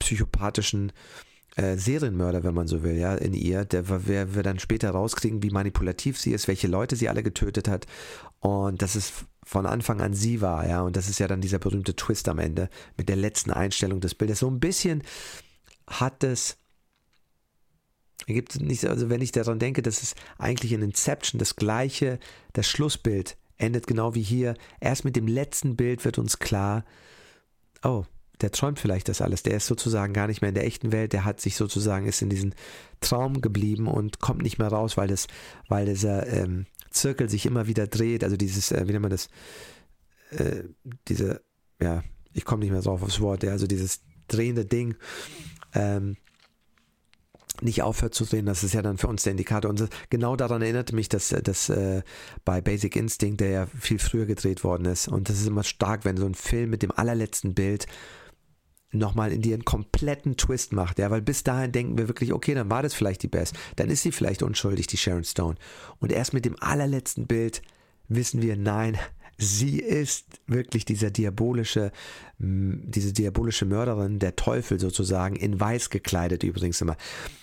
[0.00, 0.92] psychopathischen
[1.56, 5.42] äh, Serienmörder, wenn man so will, ja, in ihr, der wir, wir dann später rauskriegen,
[5.42, 7.86] wie manipulativ sie ist, welche Leute sie alle getötet hat.
[8.40, 9.12] Und dass es
[9.44, 10.82] von Anfang an sie war, ja.
[10.82, 14.16] Und das ist ja dann dieser berühmte Twist am Ende mit der letzten Einstellung des
[14.16, 14.40] Bildes.
[14.40, 15.02] So ein bisschen
[15.86, 16.56] hat es
[18.26, 22.18] gibt nicht, also wenn ich daran denke, dass es eigentlich in Inception das gleiche,
[22.52, 24.54] das Schlussbild endet genau wie hier.
[24.80, 26.84] Erst mit dem letzten Bild wird uns klar,
[27.82, 28.04] oh,
[28.40, 29.42] der träumt vielleicht das alles.
[29.42, 31.12] Der ist sozusagen gar nicht mehr in der echten Welt.
[31.12, 32.52] Der hat sich sozusagen, ist in diesem
[33.00, 35.28] Traum geblieben und kommt nicht mehr raus, weil das,
[35.68, 38.24] weil dieser ähm, Zirkel sich immer wieder dreht.
[38.24, 39.28] Also dieses, äh, wie nennt man das?
[40.30, 40.64] Äh,
[41.08, 41.42] diese,
[41.80, 42.02] ja,
[42.32, 43.44] ich komme nicht mehr drauf aufs Wort.
[43.44, 44.96] Ja, also dieses drehende Ding.
[45.72, 46.16] Ähm,
[47.62, 49.70] nicht aufhört zu drehen, das ist ja dann für uns der Indikator.
[49.70, 52.02] Und genau daran erinnerte mich, dass, dass äh,
[52.44, 56.04] bei Basic Instinct, der ja viel früher gedreht worden ist, und das ist immer stark,
[56.04, 57.86] wenn so ein Film mit dem allerletzten Bild
[58.94, 62.54] nochmal in dir einen kompletten Twist macht, ja, weil bis dahin denken wir wirklich, okay,
[62.54, 65.56] dann war das vielleicht die Best, dann ist sie vielleicht unschuldig, die Sharon Stone.
[65.98, 67.62] Und erst mit dem allerletzten Bild
[68.08, 68.98] wissen wir, nein,
[69.38, 71.92] Sie ist wirklich dieser diabolische,
[72.38, 76.96] diese diabolische Mörderin, der Teufel sozusagen, in weiß gekleidet übrigens immer.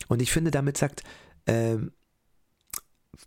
[0.07, 1.03] Und ich finde, damit sagt
[1.47, 1.91] ähm,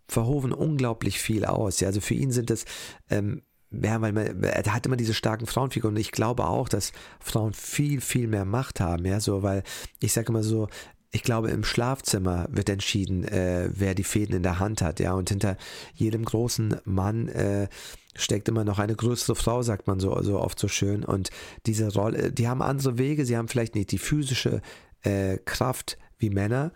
[0.09, 1.81] Verhoeven unglaublich viel aus.
[1.81, 2.65] Ja, also für ihn sind das
[3.11, 3.43] ähm,
[3.83, 7.53] ja, weil man, er hat immer diese starken Frauenfiguren und ich glaube auch, dass Frauen
[7.53, 9.63] viel, viel mehr Macht haben, ja, so, weil
[10.01, 10.69] ich sage immer so,
[11.15, 15.15] ich glaube, im Schlafzimmer wird entschieden, äh, wer die Fäden in der Hand hat, ja,
[15.15, 15.57] und hinter
[15.95, 17.69] jedem großen Mann äh,
[18.17, 21.05] steckt immer noch eine größere Frau, sagt man so, so oft so schön.
[21.05, 21.31] Und
[21.67, 24.61] diese Rolle, die haben andere Wege, sie haben vielleicht nicht die physische
[25.03, 26.73] äh, Kraft wie Männer.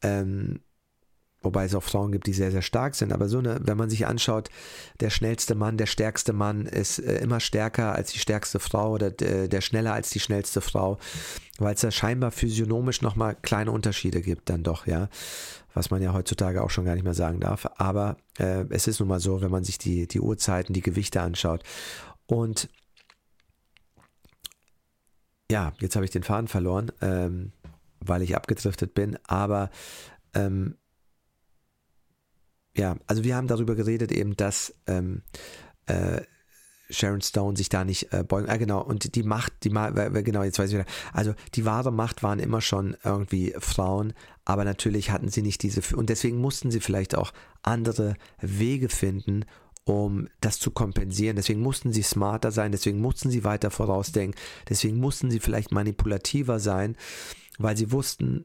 [0.00, 0.60] Ähm,
[1.46, 3.12] wobei es auch Frauen gibt, die sehr, sehr stark sind.
[3.12, 4.50] Aber so eine, wenn man sich anschaut,
[5.00, 9.10] der schnellste Mann, der stärkste Mann ist äh, immer stärker als die stärkste Frau oder
[9.10, 10.98] der, der schneller als die schnellste Frau,
[11.58, 15.08] weil es da scheinbar physiognomisch nochmal kleine Unterschiede gibt dann doch, ja
[15.76, 17.68] was man ja heutzutage auch schon gar nicht mehr sagen darf.
[17.76, 21.20] Aber äh, es ist nun mal so, wenn man sich die, die Uhrzeiten, die Gewichte
[21.20, 21.62] anschaut.
[22.24, 22.70] Und
[25.50, 27.52] ja, jetzt habe ich den Faden verloren, ähm,
[28.00, 29.18] weil ich abgedriftet bin.
[29.26, 29.70] Aber
[30.34, 30.76] ähm,
[32.76, 35.22] ja, also wir haben darüber geredet eben, dass ähm,
[35.86, 36.20] äh,
[36.90, 38.48] Sharon Stone sich da nicht äh, beugen.
[38.48, 40.86] Ah, genau, und die Macht, die genau, jetzt weiß ich wieder.
[41.12, 44.12] Also die wahre Macht waren immer schon irgendwie Frauen,
[44.44, 49.44] aber natürlich hatten sie nicht diese, und deswegen mussten sie vielleicht auch andere Wege finden,
[49.84, 51.36] um das zu kompensieren.
[51.36, 56.60] Deswegen mussten sie smarter sein, deswegen mussten sie weiter vorausdenken, deswegen mussten sie vielleicht manipulativer
[56.60, 56.96] sein,
[57.58, 58.44] weil sie wussten,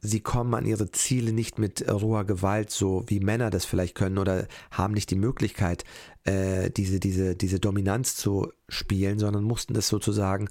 [0.00, 4.18] sie kommen an ihre Ziele nicht mit roher Gewalt, so wie Männer das vielleicht können,
[4.18, 5.84] oder haben nicht die Möglichkeit,
[6.24, 10.48] äh, diese, diese, diese Dominanz zu spielen, sondern mussten das sozusagen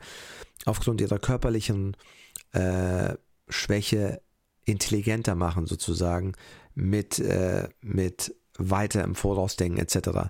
[0.65, 1.95] aufgrund ihrer körperlichen
[2.51, 3.15] äh,
[3.47, 4.21] Schwäche
[4.65, 6.33] intelligenter machen, sozusagen,
[6.75, 10.29] mit, äh, mit weiter im Vorausdenken etc.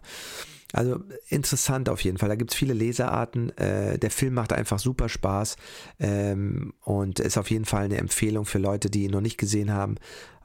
[0.71, 0.99] Also
[1.29, 2.29] interessant auf jeden Fall.
[2.29, 3.49] Da gibt es viele Lesearten.
[3.57, 5.55] Äh, der Film macht einfach super Spaß
[5.99, 9.73] ähm, und ist auf jeden Fall eine Empfehlung für Leute, die ihn noch nicht gesehen
[9.73, 9.95] haben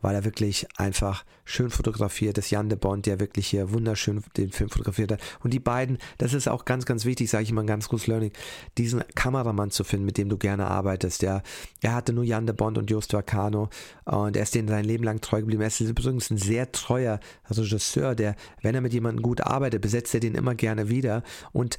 [0.05, 2.51] weil er wirklich einfach schön fotografiert ist.
[2.51, 5.21] Jan de Bond, der wirklich hier wunderschön den Film fotografiert hat.
[5.43, 8.09] Und die beiden, das ist auch ganz, ganz wichtig, sage ich immer ein ganz großes
[8.09, 8.31] Learning,
[8.77, 11.23] diesen Kameramann zu finden, mit dem du gerne arbeitest.
[11.23, 11.43] Der,
[11.81, 13.71] er hatte nur Jan de Bond und Jost Vacano
[14.05, 15.63] und er ist denen sein Leben lang treu geblieben.
[15.63, 20.13] Er ist übrigens ein sehr treuer Regisseur, der, wenn er mit jemandem gut arbeitet, besetzt
[20.13, 21.79] er den immer gerne wieder und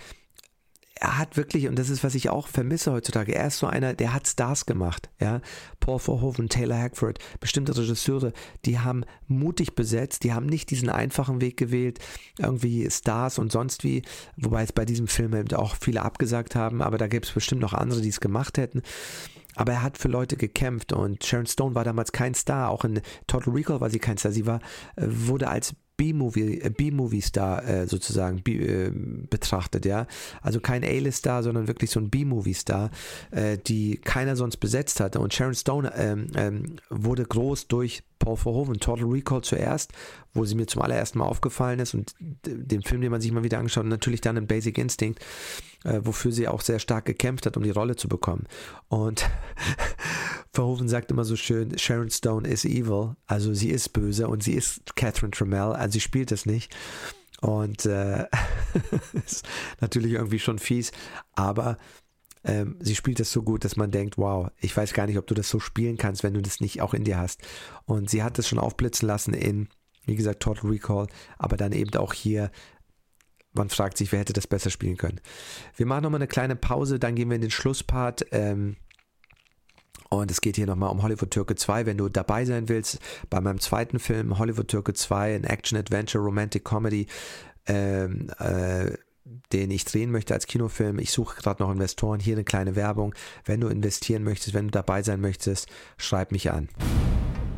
[1.00, 3.94] er hat wirklich, und das ist, was ich auch vermisse heutzutage, er ist so einer,
[3.94, 5.42] der hat Stars gemacht, ja.
[5.80, 8.32] Paul Verhoeven, Taylor Hackford, bestimmte Regisseure,
[8.64, 12.00] die haben mutig besetzt, die haben nicht diesen einfachen Weg gewählt,
[12.40, 14.04] irgendwie Stars und sonst wie,
[14.38, 17.62] wobei es bei diesem Film eben auch viele abgesagt haben, aber da gibt es bestimmt
[17.62, 18.82] noch andere, die es gemacht hätten.
[19.56, 23.02] Aber er hat für Leute gekämpft und Sharon Stone war damals kein Star, auch in
[23.26, 24.32] Total Recall war sie kein Star.
[24.32, 24.60] Sie war,
[24.98, 28.92] äh, wurde als B-Movie-Star äh, sozusagen äh,
[29.30, 30.08] betrachtet, ja.
[30.42, 32.92] Also kein A-List-Star, sondern wirklich so ein B-Movie-Star,
[33.32, 35.20] äh, die keiner sonst besetzt hatte.
[35.20, 39.92] Und Sharon Stone ähm, ähm, wurde groß durch Paul Verhoeven, Total Recall zuerst,
[40.34, 43.44] wo sie mir zum allerersten Mal aufgefallen ist und den Film, den man sich mal
[43.44, 45.24] wieder angeschaut hat, natürlich dann in Basic Instinct,
[45.84, 48.48] äh, wofür sie auch sehr stark gekämpft hat, um die Rolle zu bekommen.
[48.88, 49.30] Und
[50.56, 54.54] Verhoeven sagt immer so schön, Sharon Stone is evil, also sie ist böse und sie
[54.54, 56.76] ist Catherine Trammell, also sie spielt es nicht.
[57.42, 58.26] Und äh,
[59.26, 59.46] ist
[59.82, 60.92] natürlich irgendwie schon fies,
[61.34, 61.78] aber
[62.46, 65.28] ähm, sie spielt das so gut, dass man denkt, wow, ich weiß gar nicht, ob
[65.28, 67.42] du das so spielen kannst, wenn du das nicht auch in dir hast.
[67.86, 69.68] Und sie hat das schon aufblitzen lassen in,
[70.06, 72.50] wie gesagt, Total Recall, aber dann eben auch hier
[73.58, 75.22] man fragt sich, wer hätte das besser spielen können.
[75.78, 78.26] Wir machen nochmal eine kleine Pause, dann gehen wir in den Schlusspart.
[78.32, 78.76] Ähm,
[80.20, 81.86] und es geht hier nochmal um Hollywood Türke 2.
[81.86, 83.00] Wenn du dabei sein willst,
[83.30, 87.08] bei meinem zweiten Film Hollywood Türke 2, ein Action, Adventure, Romantic Comedy,
[87.68, 88.92] ähm, äh,
[89.52, 91.00] den ich drehen möchte als Kinofilm.
[91.00, 92.20] Ich suche gerade noch Investoren.
[92.20, 93.16] Hier eine kleine Werbung.
[93.44, 96.70] Wenn du investieren möchtest, wenn du dabei sein möchtest, schreib mich an.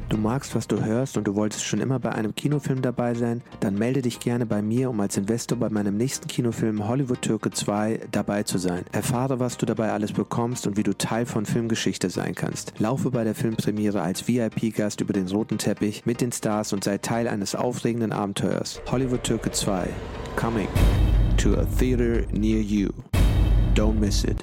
[0.09, 3.41] Du magst, was du hörst und du wolltest schon immer bei einem Kinofilm dabei sein?
[3.59, 7.51] Dann melde dich gerne bei mir, um als Investor bei meinem nächsten Kinofilm Hollywood Türke
[7.51, 8.85] 2 dabei zu sein.
[8.93, 12.73] Erfahre, was du dabei alles bekommst und wie du Teil von Filmgeschichte sein kannst.
[12.79, 16.99] Laufe bei der Filmpremiere als VIP-Gast über den roten Teppich mit den Stars und sei
[16.99, 18.79] Teil eines aufregenden Abenteuers.
[18.89, 19.89] Hollywood Türke 2.
[20.37, 20.69] Coming
[21.35, 22.91] to a theater near you.
[23.75, 24.41] Don't miss it.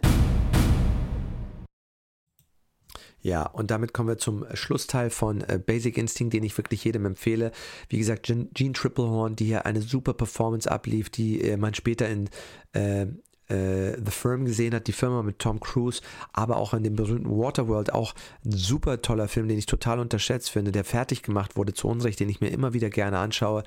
[3.25, 7.07] Ja, und damit kommen wir zum Schlussteil von äh, Basic Instinct, den ich wirklich jedem
[7.07, 7.53] empfehle.
[7.89, 12.29] Wie gesagt, Jean Triplehorn, die hier eine super Performance ablief, die äh, man später in
[12.75, 13.07] äh,
[13.49, 16.03] äh, The Firm gesehen hat, die Firma mit Tom Cruise,
[16.35, 18.15] aber auch in dem berühmten Waterworld, auch
[18.45, 22.21] ein super toller Film, den ich total unterschätzt finde, der fertig gemacht wurde zu Unrecht,
[22.21, 23.63] den ich mir immer wieder gerne anschaue.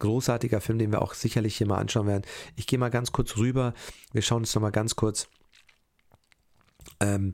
[0.00, 2.24] Großartiger Film, den wir auch sicherlich hier mal anschauen werden.
[2.56, 3.72] Ich gehe mal ganz kurz rüber.
[4.12, 5.28] Wir schauen uns nochmal ganz kurz
[7.00, 7.32] ähm,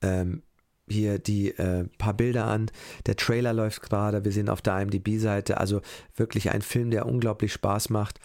[0.00, 0.42] ähm,
[0.88, 2.70] hier die äh, paar Bilder an.
[3.06, 4.24] Der Trailer läuft gerade.
[4.24, 5.58] Wir sehen auf der IMDb-Seite.
[5.58, 5.80] Also
[6.16, 8.20] wirklich ein Film, der unglaublich Spaß macht.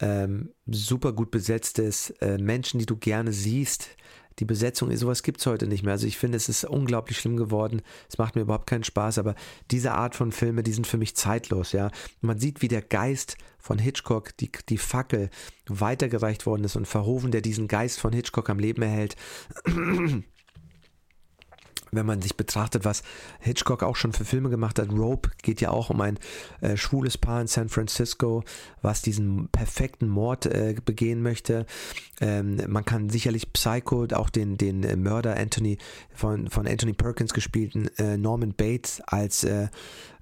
[0.00, 2.10] Ähm, super gut besetzt ist.
[2.22, 3.88] Äh, Menschen, die du gerne siehst.
[4.38, 5.92] Die Besetzung, sowas gibt es heute nicht mehr.
[5.92, 7.82] Also ich finde, es ist unglaublich schlimm geworden.
[8.08, 9.34] Es macht mir überhaupt keinen Spaß, aber
[9.70, 11.90] diese Art von Filme, die sind für mich zeitlos, ja.
[12.22, 15.28] Man sieht, wie der Geist von Hitchcock, die, die Fackel,
[15.68, 19.16] weitergereicht worden ist und Verhoeven, der diesen Geist von Hitchcock am Leben erhält
[21.92, 23.02] wenn man sich betrachtet, was
[23.40, 24.90] Hitchcock auch schon für Filme gemacht hat.
[24.90, 26.18] Rope geht ja auch um ein
[26.62, 28.42] äh, schwules Paar in San Francisco,
[28.80, 31.66] was diesen perfekten Mord äh, begehen möchte.
[32.20, 35.76] Ähm, man kann sicherlich Psycho, auch den, den äh, Mörder Anthony
[36.14, 39.68] von, von Anthony Perkins gespielten äh, Norman Bates als äh,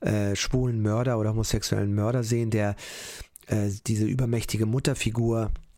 [0.01, 2.77] äh, schwulen Mörder oder homosexuellen Mörder sehen, der
[3.87, 5.70] diese übermächtige Mutterfigur äh,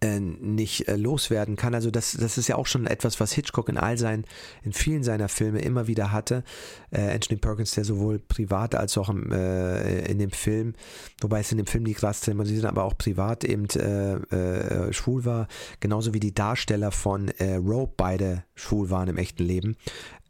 [0.00, 1.74] nicht äh, loswerden kann.
[1.74, 4.24] Also das, das ist ja auch schon etwas, was Hitchcock in all seinen,
[4.62, 6.44] in vielen seiner Filme immer wieder hatte.
[6.90, 10.74] Äh, Anthony Perkins, der sowohl privat als auch im, äh, in dem Film,
[11.20, 15.24] wobei es in dem Film die krass thematisiert, aber auch privat eben äh, äh, schwul
[15.24, 15.48] war,
[15.80, 19.76] genauso wie die Darsteller von Rope beide schwul waren im echten Leben.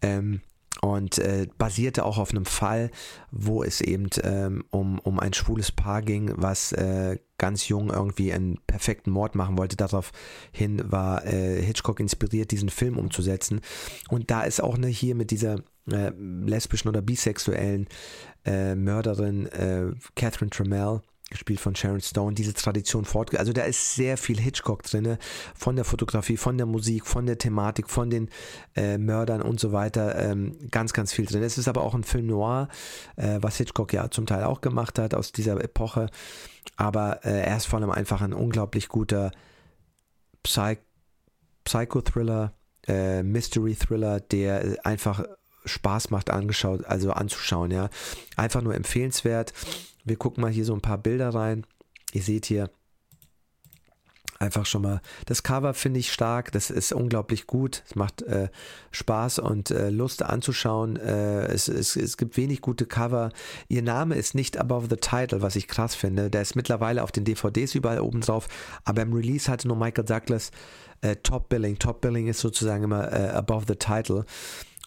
[0.03, 0.41] Ähm,
[0.81, 2.91] und äh, basierte auch auf einem Fall,
[3.31, 8.33] wo es eben ähm, um, um ein schwules Paar ging, was äh, ganz jung irgendwie
[8.33, 9.77] einen perfekten Mord machen wollte.
[9.77, 13.61] Daraufhin war äh, Hitchcock inspiriert, diesen Film umzusetzen.
[14.09, 15.61] Und da ist auch eine hier mit dieser
[15.91, 17.89] äh, lesbischen oder bisexuellen
[18.45, 21.01] äh, Mörderin äh, Catherine Trammell
[21.31, 23.41] gespielt von Sharon Stone, diese Tradition fortgesetzt.
[23.41, 25.19] Also da ist sehr viel Hitchcock drin,
[25.55, 28.31] von der Fotografie, von der Musik, von der Thematik, von den
[28.77, 30.17] äh, Mördern und so weiter.
[30.17, 31.43] Ähm, ganz, ganz viel drin.
[31.43, 32.69] Es ist aber auch ein Film noir,
[33.17, 36.11] äh, was Hitchcock ja zum Teil auch gemacht hat aus dieser Epoche.
[36.77, 39.33] Aber äh, er ist vor allem einfach ein unglaublich guter
[40.43, 40.79] Psych
[41.65, 42.53] Psychothriller,
[42.87, 45.25] äh, Mystery-Thriller, der einfach
[45.65, 47.91] Spaß macht angeschaut, also anzuschauen, ja.
[48.37, 49.53] Einfach nur empfehlenswert.
[50.07, 51.67] Wir gucken mal hier so ein paar Bilder rein.
[52.13, 52.71] Ihr seht hier
[54.39, 55.01] einfach schon mal.
[55.25, 57.83] Das Cover finde ich stark, das ist unglaublich gut.
[57.87, 58.49] Es macht äh,
[58.93, 60.97] Spaß und äh, Lust anzuschauen.
[60.97, 63.33] Äh, es, es, es gibt wenig gute Cover.
[63.69, 66.31] Ihr Name ist nicht above the title, was ich krass finde.
[66.31, 68.49] Der ist mittlerweile auf den DVDs überall oben drauf,
[68.85, 70.51] aber im Release hatte nur Michael Douglas
[71.01, 71.79] äh, Top Billing.
[71.79, 74.25] Top Billing ist sozusagen immer äh, above the title.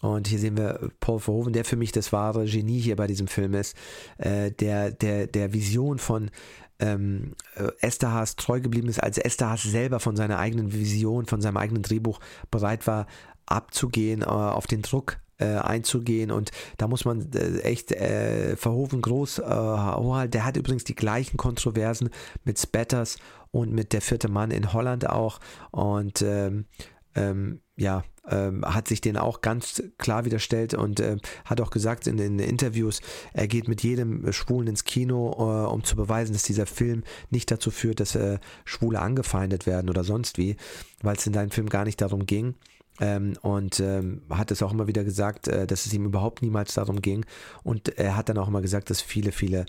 [0.00, 3.28] Und hier sehen wir Paul Verhoeven, der für mich das wahre Genie hier bei diesem
[3.28, 3.76] Film ist,
[4.18, 6.30] äh, der, der, der Vision von
[6.78, 7.34] ähm,
[7.80, 12.20] Esterhaas treu geblieben ist, als Esterhaas selber von seiner eigenen Vision, von seinem eigenen Drehbuch
[12.50, 13.06] bereit war,
[13.46, 16.30] abzugehen, äh, auf den Druck äh, einzugehen.
[16.30, 21.36] Und da muss man äh, echt äh, Verhoeven groß äh, der hat übrigens die gleichen
[21.36, 22.10] Kontroversen
[22.44, 23.18] mit Spatters
[23.50, 25.40] und mit der vierte Mann in Holland auch.
[25.70, 26.66] Und ähm,
[27.14, 32.06] ähm, ja, ähm, hat sich den auch ganz klar widerstellt und äh, hat auch gesagt
[32.06, 33.00] in den Interviews,
[33.32, 37.50] er geht mit jedem Schwulen ins Kino, äh, um zu beweisen, dass dieser Film nicht
[37.50, 40.56] dazu führt, dass äh, Schwule angefeindet werden oder sonst wie,
[41.02, 42.54] weil es in deinem Film gar nicht darum ging.
[43.00, 46.74] Ähm, und ähm, hat es auch immer wieder gesagt, äh, dass es ihm überhaupt niemals
[46.74, 47.24] darum ging.
[47.62, 49.64] Und er hat dann auch immer gesagt, dass viele, viele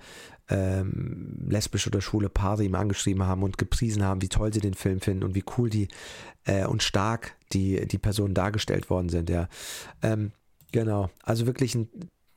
[0.51, 4.73] ähm, lesbische oder schwule Paare ihm angeschrieben haben und gepriesen haben, wie toll sie den
[4.73, 5.87] Film finden und wie cool die
[6.45, 9.47] äh, und stark die, die Personen dargestellt worden sind, ja.
[10.03, 10.31] Ähm,
[10.71, 11.89] genau, also wirklich ein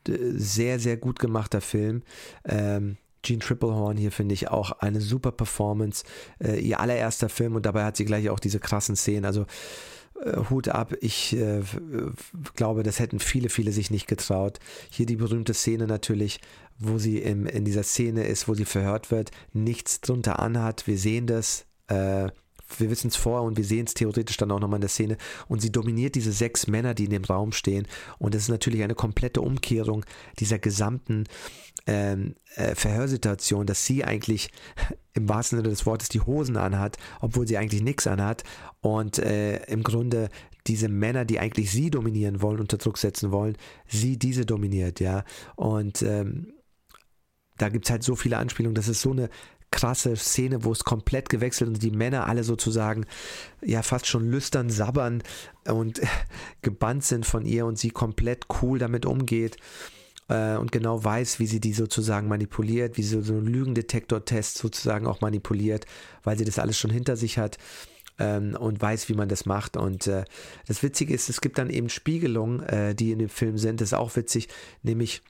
[0.09, 2.03] äh, sehr, sehr gut gemachter Film.
[2.45, 6.05] Ähm, Jean Triplehorn hier finde ich auch eine super Performance.
[6.39, 9.25] Äh, ihr allererster Film und dabei hat sie gleich auch diese krassen Szenen.
[9.25, 9.47] Also
[10.23, 10.95] äh, Hut ab.
[11.01, 11.63] Ich äh,
[12.55, 14.59] glaube, das hätten viele, viele sich nicht getraut.
[14.91, 16.41] Hier die berühmte Szene natürlich,
[16.79, 20.87] wo sie im, in dieser Szene ist, wo sie verhört wird, nichts drunter anhat.
[20.87, 21.67] Wir sehen das.
[21.89, 22.29] Äh,
[22.79, 25.17] wir wissen es vor und wir sehen es theoretisch dann auch nochmal in der Szene.
[25.49, 27.87] Und sie dominiert diese sechs Männer, die in dem Raum stehen.
[28.19, 30.05] Und das ist natürlich eine komplette Umkehrung
[30.39, 31.25] dieser gesamten
[31.87, 34.51] ähm, äh, Verhörsituation, dass sie eigentlich
[35.13, 38.45] im wahrsten Sinne des Wortes die Hosen anhat, obwohl sie eigentlich nichts anhat.
[38.81, 40.31] Und äh, im Grunde
[40.67, 43.57] diese Männer, die eigentlich sie dominieren wollen, unter Druck setzen wollen,
[43.87, 45.25] sie diese dominiert, ja.
[45.57, 46.54] Und ähm,
[47.59, 49.31] da gibt es halt so viele Anspielungen, das ist so eine
[49.71, 53.07] krasse Szene, wo es komplett gewechselt und die Männer alle sozusagen
[53.61, 55.23] ja fast schon lüstern, sabbern
[55.67, 56.01] und
[56.63, 59.57] gebannt sind von ihr und sie komplett cool damit umgeht
[60.29, 65.07] äh, und genau weiß, wie sie die sozusagen manipuliert, wie sie so einen Lügendetektor-Test sozusagen
[65.07, 65.87] auch manipuliert,
[66.23, 67.59] weil sie das alles schon hinter sich hat
[68.19, 69.77] ähm, und weiß, wie man das macht.
[69.77, 70.25] Und äh,
[70.67, 73.81] das Witzige ist, es gibt dann eben Spiegelungen, äh, die in dem Film sind.
[73.81, 74.49] Das ist auch witzig,
[74.83, 75.23] nämlich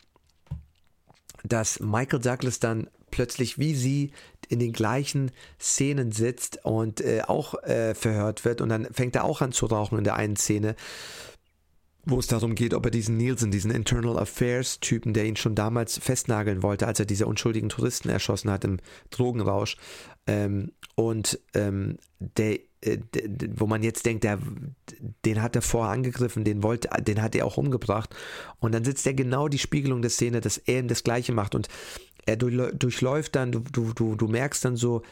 [1.45, 4.11] dass Michael Douglas dann plötzlich wie sie
[4.49, 5.31] in den gleichen
[5.61, 9.67] Szenen sitzt und äh, auch äh, verhört wird und dann fängt er auch an zu
[9.67, 10.75] rauchen in der einen Szene,
[12.05, 15.55] wo es darum geht, ob er diesen Nielsen, diesen Internal Affairs Typen, der ihn schon
[15.55, 18.79] damals festnageln wollte, als er diese unschuldigen Touristen erschossen hat im
[19.11, 19.77] Drogenrausch
[20.27, 22.59] ähm, und ähm, der
[23.57, 24.39] wo man jetzt denkt, der,
[25.25, 28.15] den hat er vorher angegriffen, den wollte, den hat er auch umgebracht.
[28.61, 31.55] Und dann sitzt er genau die Spiegelung der Szene, dass er ihm das Gleiche macht.
[31.55, 31.69] Und
[32.27, 35.03] er durchläuft dann, du, du, du merkst dann so,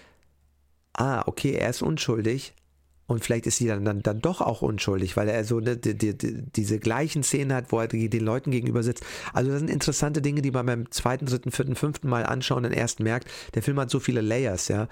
[0.95, 2.55] ah, okay, er ist unschuldig.
[3.07, 5.97] Und vielleicht ist sie dann, dann, dann doch auch unschuldig, weil er so ne, die,
[5.97, 9.05] die, diese gleichen Szenen hat, wo er den Leuten gegenüber sitzt.
[9.35, 12.73] Also das sind interessante Dinge, die man beim zweiten, dritten, vierten, fünften Mal anschauen dann
[12.73, 13.29] erst merkt.
[13.55, 14.89] Der Film hat so viele Layers, ja.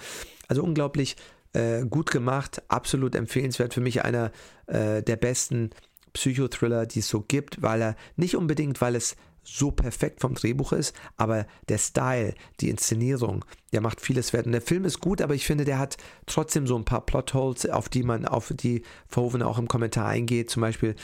[0.48, 1.16] Also unglaublich
[1.52, 3.74] äh, gut gemacht, absolut empfehlenswert.
[3.74, 4.32] Für mich einer
[4.66, 5.70] äh, der besten
[6.12, 10.72] Psychothriller, die es so gibt, weil er nicht unbedingt, weil es so perfekt vom Drehbuch
[10.72, 14.46] ist, aber der Style, die Inszenierung, der macht vieles wert.
[14.46, 15.96] Und der Film ist gut, aber ich finde, der hat
[16.26, 20.50] trotzdem so ein paar Plotholes, auf die man, auf die Verhoeven auch im Kommentar eingeht.
[20.50, 20.94] Zum Beispiel,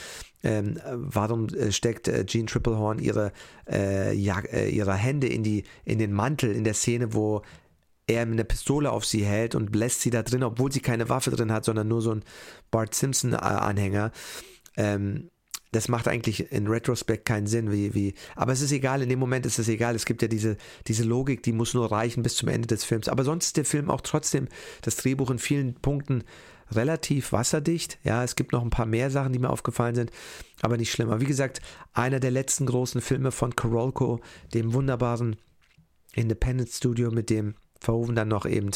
[0.43, 3.31] ähm, warum äh, steckt äh, Jean Triplehorn ihre,
[3.69, 7.41] äh, ja, äh, ihre Hände in, die, in den Mantel in der Szene, wo
[8.07, 11.31] er eine Pistole auf sie hält und lässt sie da drin, obwohl sie keine Waffe
[11.31, 12.23] drin hat, sondern nur so ein
[12.71, 14.11] Bart Simpson-Anhänger.
[14.77, 15.29] Ähm,
[15.73, 19.19] das macht eigentlich in Retrospect keinen Sinn, wie, wie, aber es ist egal, in dem
[19.19, 19.95] Moment ist es egal.
[19.95, 20.55] Es gibt ja diese,
[20.87, 23.09] diese Logik, die muss nur reichen bis zum Ende des Films.
[23.09, 24.47] Aber sonst ist der Film auch trotzdem,
[24.81, 26.23] das Drehbuch in vielen Punkten
[26.71, 27.99] relativ wasserdicht.
[28.03, 30.11] Ja, es gibt noch ein paar mehr Sachen, die mir aufgefallen sind,
[30.61, 31.19] aber nicht schlimmer.
[31.19, 31.61] Wie gesagt,
[31.93, 34.21] einer der letzten großen Filme von Korolko,
[34.53, 35.35] dem wunderbaren
[36.13, 37.55] Independent Studio, mit dem
[37.87, 38.71] Verhoeven dann noch eben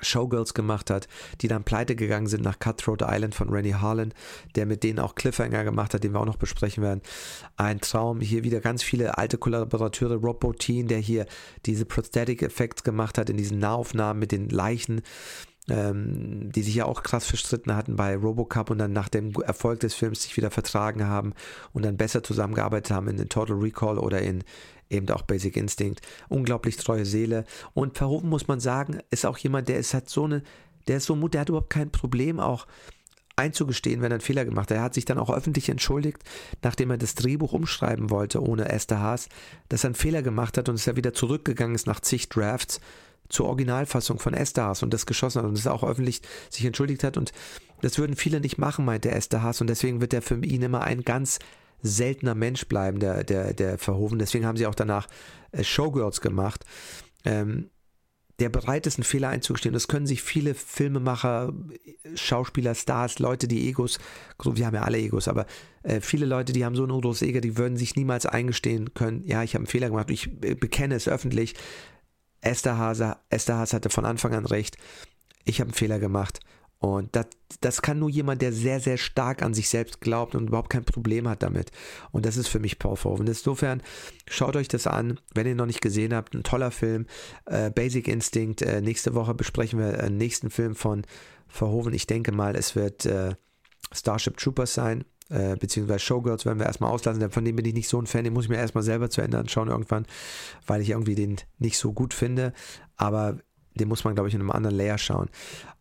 [0.00, 1.06] Showgirls gemacht hat,
[1.40, 4.12] die dann pleite gegangen sind nach Cutthroat Island von Rennie Harlan,
[4.56, 7.02] der mit denen auch Cliffhanger gemacht hat, den wir auch noch besprechen werden.
[7.56, 8.20] Ein Traum.
[8.20, 10.16] Hier wieder ganz viele alte Kollaborateure.
[10.16, 11.26] Rob Bottin, der hier
[11.66, 15.02] diese Prosthetic Effects gemacht hat in diesen Nahaufnahmen mit den Leichen
[15.68, 19.80] ähm, die sich ja auch krass verstritten hatten bei Robocup und dann nach dem Erfolg
[19.80, 21.34] des Films sich wieder vertragen haben
[21.72, 24.42] und dann besser zusammengearbeitet haben in Total Recall oder in
[24.90, 26.00] eben auch Basic Instinct.
[26.28, 27.44] Unglaublich treue Seele.
[27.74, 30.42] Und Verhoeven muss man sagen, ist auch jemand, der ist halt so eine,
[30.88, 32.66] der ist so mutig, der hat überhaupt kein Problem auch
[33.36, 34.76] einzugestehen, wenn er einen Fehler gemacht hat.
[34.76, 36.22] Er hat sich dann auch öffentlich entschuldigt,
[36.62, 39.28] nachdem er das Drehbuch umschreiben wollte ohne Esther Haas,
[39.68, 42.80] dass er einen Fehler gemacht hat und es ja wieder zurückgegangen ist nach zig Drafts
[43.32, 47.02] zur Originalfassung von Esther Haas und das geschossen hat und das auch öffentlich sich entschuldigt
[47.02, 47.32] hat und
[47.80, 50.82] das würden viele nicht machen, meinte Esther Haas und deswegen wird er für ihn immer
[50.82, 51.38] ein ganz
[51.82, 54.20] seltener Mensch bleiben, der, der, der Verhoven.
[54.20, 55.08] Deswegen haben sie auch danach
[55.50, 56.64] äh, Showgirls gemacht.
[57.24, 57.70] Ähm,
[58.38, 59.72] der bereit ist, einen Fehler einzugestehen.
[59.72, 61.52] Das können sich viele Filmemacher,
[62.14, 63.98] Schauspieler, Stars, Leute, die Egos,
[64.42, 65.46] wir haben ja alle Egos, aber
[65.82, 69.22] äh, viele Leute, die haben so ein großes Ego, die würden sich niemals eingestehen können,
[69.26, 71.54] ja, ich habe einen Fehler gemacht, ich äh, bekenne es öffentlich,
[72.42, 74.76] Esther Hase, Esther Haas hatte von Anfang an recht.
[75.44, 76.40] Ich habe einen Fehler gemacht.
[76.78, 77.26] Und das,
[77.60, 80.84] das kann nur jemand, der sehr, sehr stark an sich selbst glaubt und überhaupt kein
[80.84, 81.70] Problem hat damit.
[82.10, 83.28] Und das ist für mich Paul Verhoeven.
[83.28, 83.84] Insofern
[84.28, 86.34] schaut euch das an, wenn ihr noch nicht gesehen habt.
[86.34, 87.06] Ein toller Film.
[87.46, 88.62] Äh, Basic Instinct.
[88.62, 91.04] Äh, nächste Woche besprechen wir einen nächsten Film von
[91.46, 91.94] Verhoeven.
[91.94, 93.36] Ich denke mal, es wird äh,
[93.92, 97.30] Starship Troopers sein äh, beziehungsweise Showgirls werden wir erstmal auslassen.
[97.30, 99.22] Von dem bin ich nicht so ein Fan, den muss ich mir erstmal selber zu
[99.22, 100.06] Ende anschauen irgendwann,
[100.66, 102.52] weil ich irgendwie den nicht so gut finde.
[102.96, 103.38] Aber
[103.74, 105.28] den muss man, glaube ich, in einem anderen Layer schauen.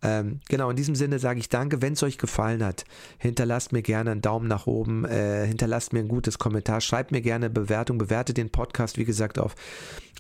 [0.04, 1.82] Ähm, genau, in diesem Sinne sage ich danke.
[1.82, 2.86] Wenn es euch gefallen hat,
[3.18, 7.22] hinterlasst mir gerne einen Daumen nach oben, äh, hinterlasst mir ein gutes Kommentar, schreibt mir
[7.22, 9.56] gerne eine Bewertung, bewertet den Podcast, wie gesagt, auf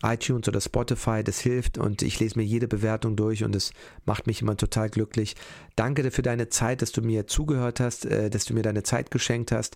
[0.03, 3.71] iTunes oder Spotify, das hilft und ich lese mir jede Bewertung durch und es
[4.05, 5.35] macht mich immer total glücklich.
[5.75, 9.11] Danke für deine Zeit, dass du mir zugehört hast, äh, dass du mir deine Zeit
[9.11, 9.75] geschenkt hast.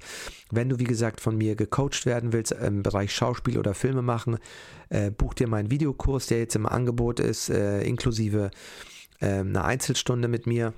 [0.52, 4.38] Wenn du, wie gesagt, von mir gecoacht werden willst im Bereich Schauspiel oder Filme machen,
[4.96, 8.52] äh, buch dir meinen Videokurs, der jetzt im Angebot ist, äh, inklusive
[9.22, 10.74] einer Einzelstunde mit mir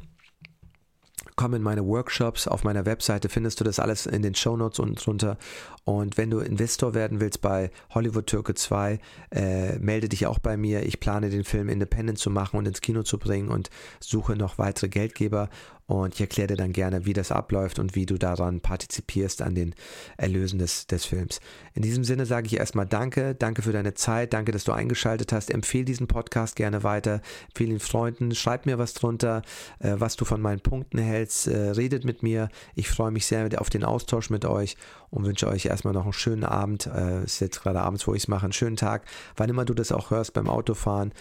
[1.38, 2.48] komm in meine Workshops.
[2.48, 5.38] Auf meiner Webseite findest du das alles in den Shownotes unten drunter.
[5.86, 9.00] Und wenn du Investor werden willst bei Hollywood Türke 2,
[9.32, 10.86] äh, melde dich auch bei mir.
[10.86, 14.58] Ich plane den Film independent zu machen und ins Kino zu bringen und suche noch
[14.58, 15.50] weitere Geldgeber
[15.88, 19.56] und ich erkläre dir dann gerne, wie das abläuft und wie du daran partizipierst an
[19.56, 19.74] den
[20.18, 21.40] Erlösen des, des Films.
[21.74, 25.32] In diesem Sinne sage ich erstmal Danke, danke für deine Zeit, danke, dass du eingeschaltet
[25.32, 25.50] hast.
[25.50, 29.44] Empfehle diesen Podcast gerne weiter, empfehle ihn Freunden, schreib mir was drunter,
[29.80, 32.50] äh, was du von meinen Punkten hältst, äh, redet mit mir.
[32.76, 34.76] Ich freue mich sehr auf den Austausch mit euch
[35.10, 36.88] und wünsche euch erstmal noch einen schönen Abend.
[36.88, 39.06] Äh, ist jetzt gerade abends, wo ich es mache, einen schönen Tag,
[39.38, 41.14] wann immer du das auch hörst beim Autofahren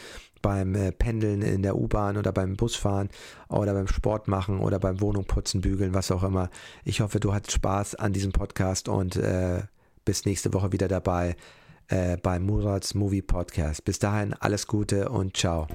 [0.43, 3.09] beim äh, Pendeln in der U-Bahn oder beim Busfahren
[3.49, 6.51] oder beim Sport machen oder beim Wohnung putzen, bügeln, was auch immer.
[6.84, 9.62] Ich hoffe, du hattest Spaß an diesem Podcast und äh,
[10.05, 11.37] bist nächste Woche wieder dabei
[11.89, 13.84] äh, beim Murats Movie Podcast.
[13.84, 15.66] Bis dahin alles Gute und ciao.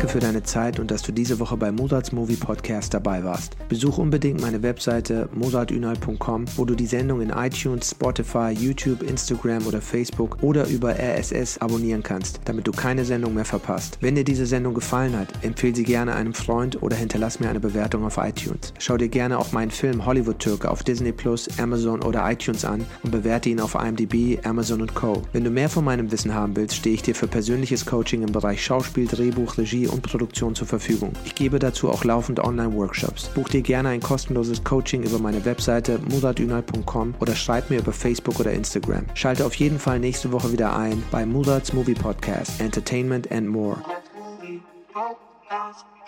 [0.00, 3.58] Danke für deine Zeit und dass du diese Woche bei Mozarts Movie Podcast dabei warst.
[3.68, 9.82] Besuch unbedingt meine Webseite mozartünal.com, wo du die Sendung in iTunes, Spotify, YouTube, Instagram oder
[9.82, 13.98] Facebook oder über RSS abonnieren kannst, damit du keine Sendung mehr verpasst.
[14.00, 17.60] Wenn dir diese Sendung gefallen hat, empfehle sie gerne einem Freund oder hinterlass mir eine
[17.60, 18.72] Bewertung auf iTunes.
[18.78, 22.86] Schau dir gerne auch meinen Film Hollywood Türke auf Disney Plus, Amazon oder iTunes an
[23.02, 25.24] und bewerte ihn auf IMDb, Amazon und Co.
[25.34, 28.32] Wenn du mehr von meinem Wissen haben willst, stehe ich dir für persönliches Coaching im
[28.32, 31.12] Bereich Schauspiel, Drehbuch, Regie und Produktion zur Verfügung.
[31.24, 33.28] Ich gebe dazu auch laufend Online-Workshops.
[33.28, 38.40] Buch dir gerne ein kostenloses Coaching über meine Webseite muradünal.com oder schreib mir über Facebook
[38.40, 39.04] oder Instagram.
[39.14, 43.76] Schalte auf jeden Fall nächste Woche wieder ein bei Murats Movie Podcast, Entertainment and More.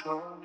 [0.04, 0.41] done.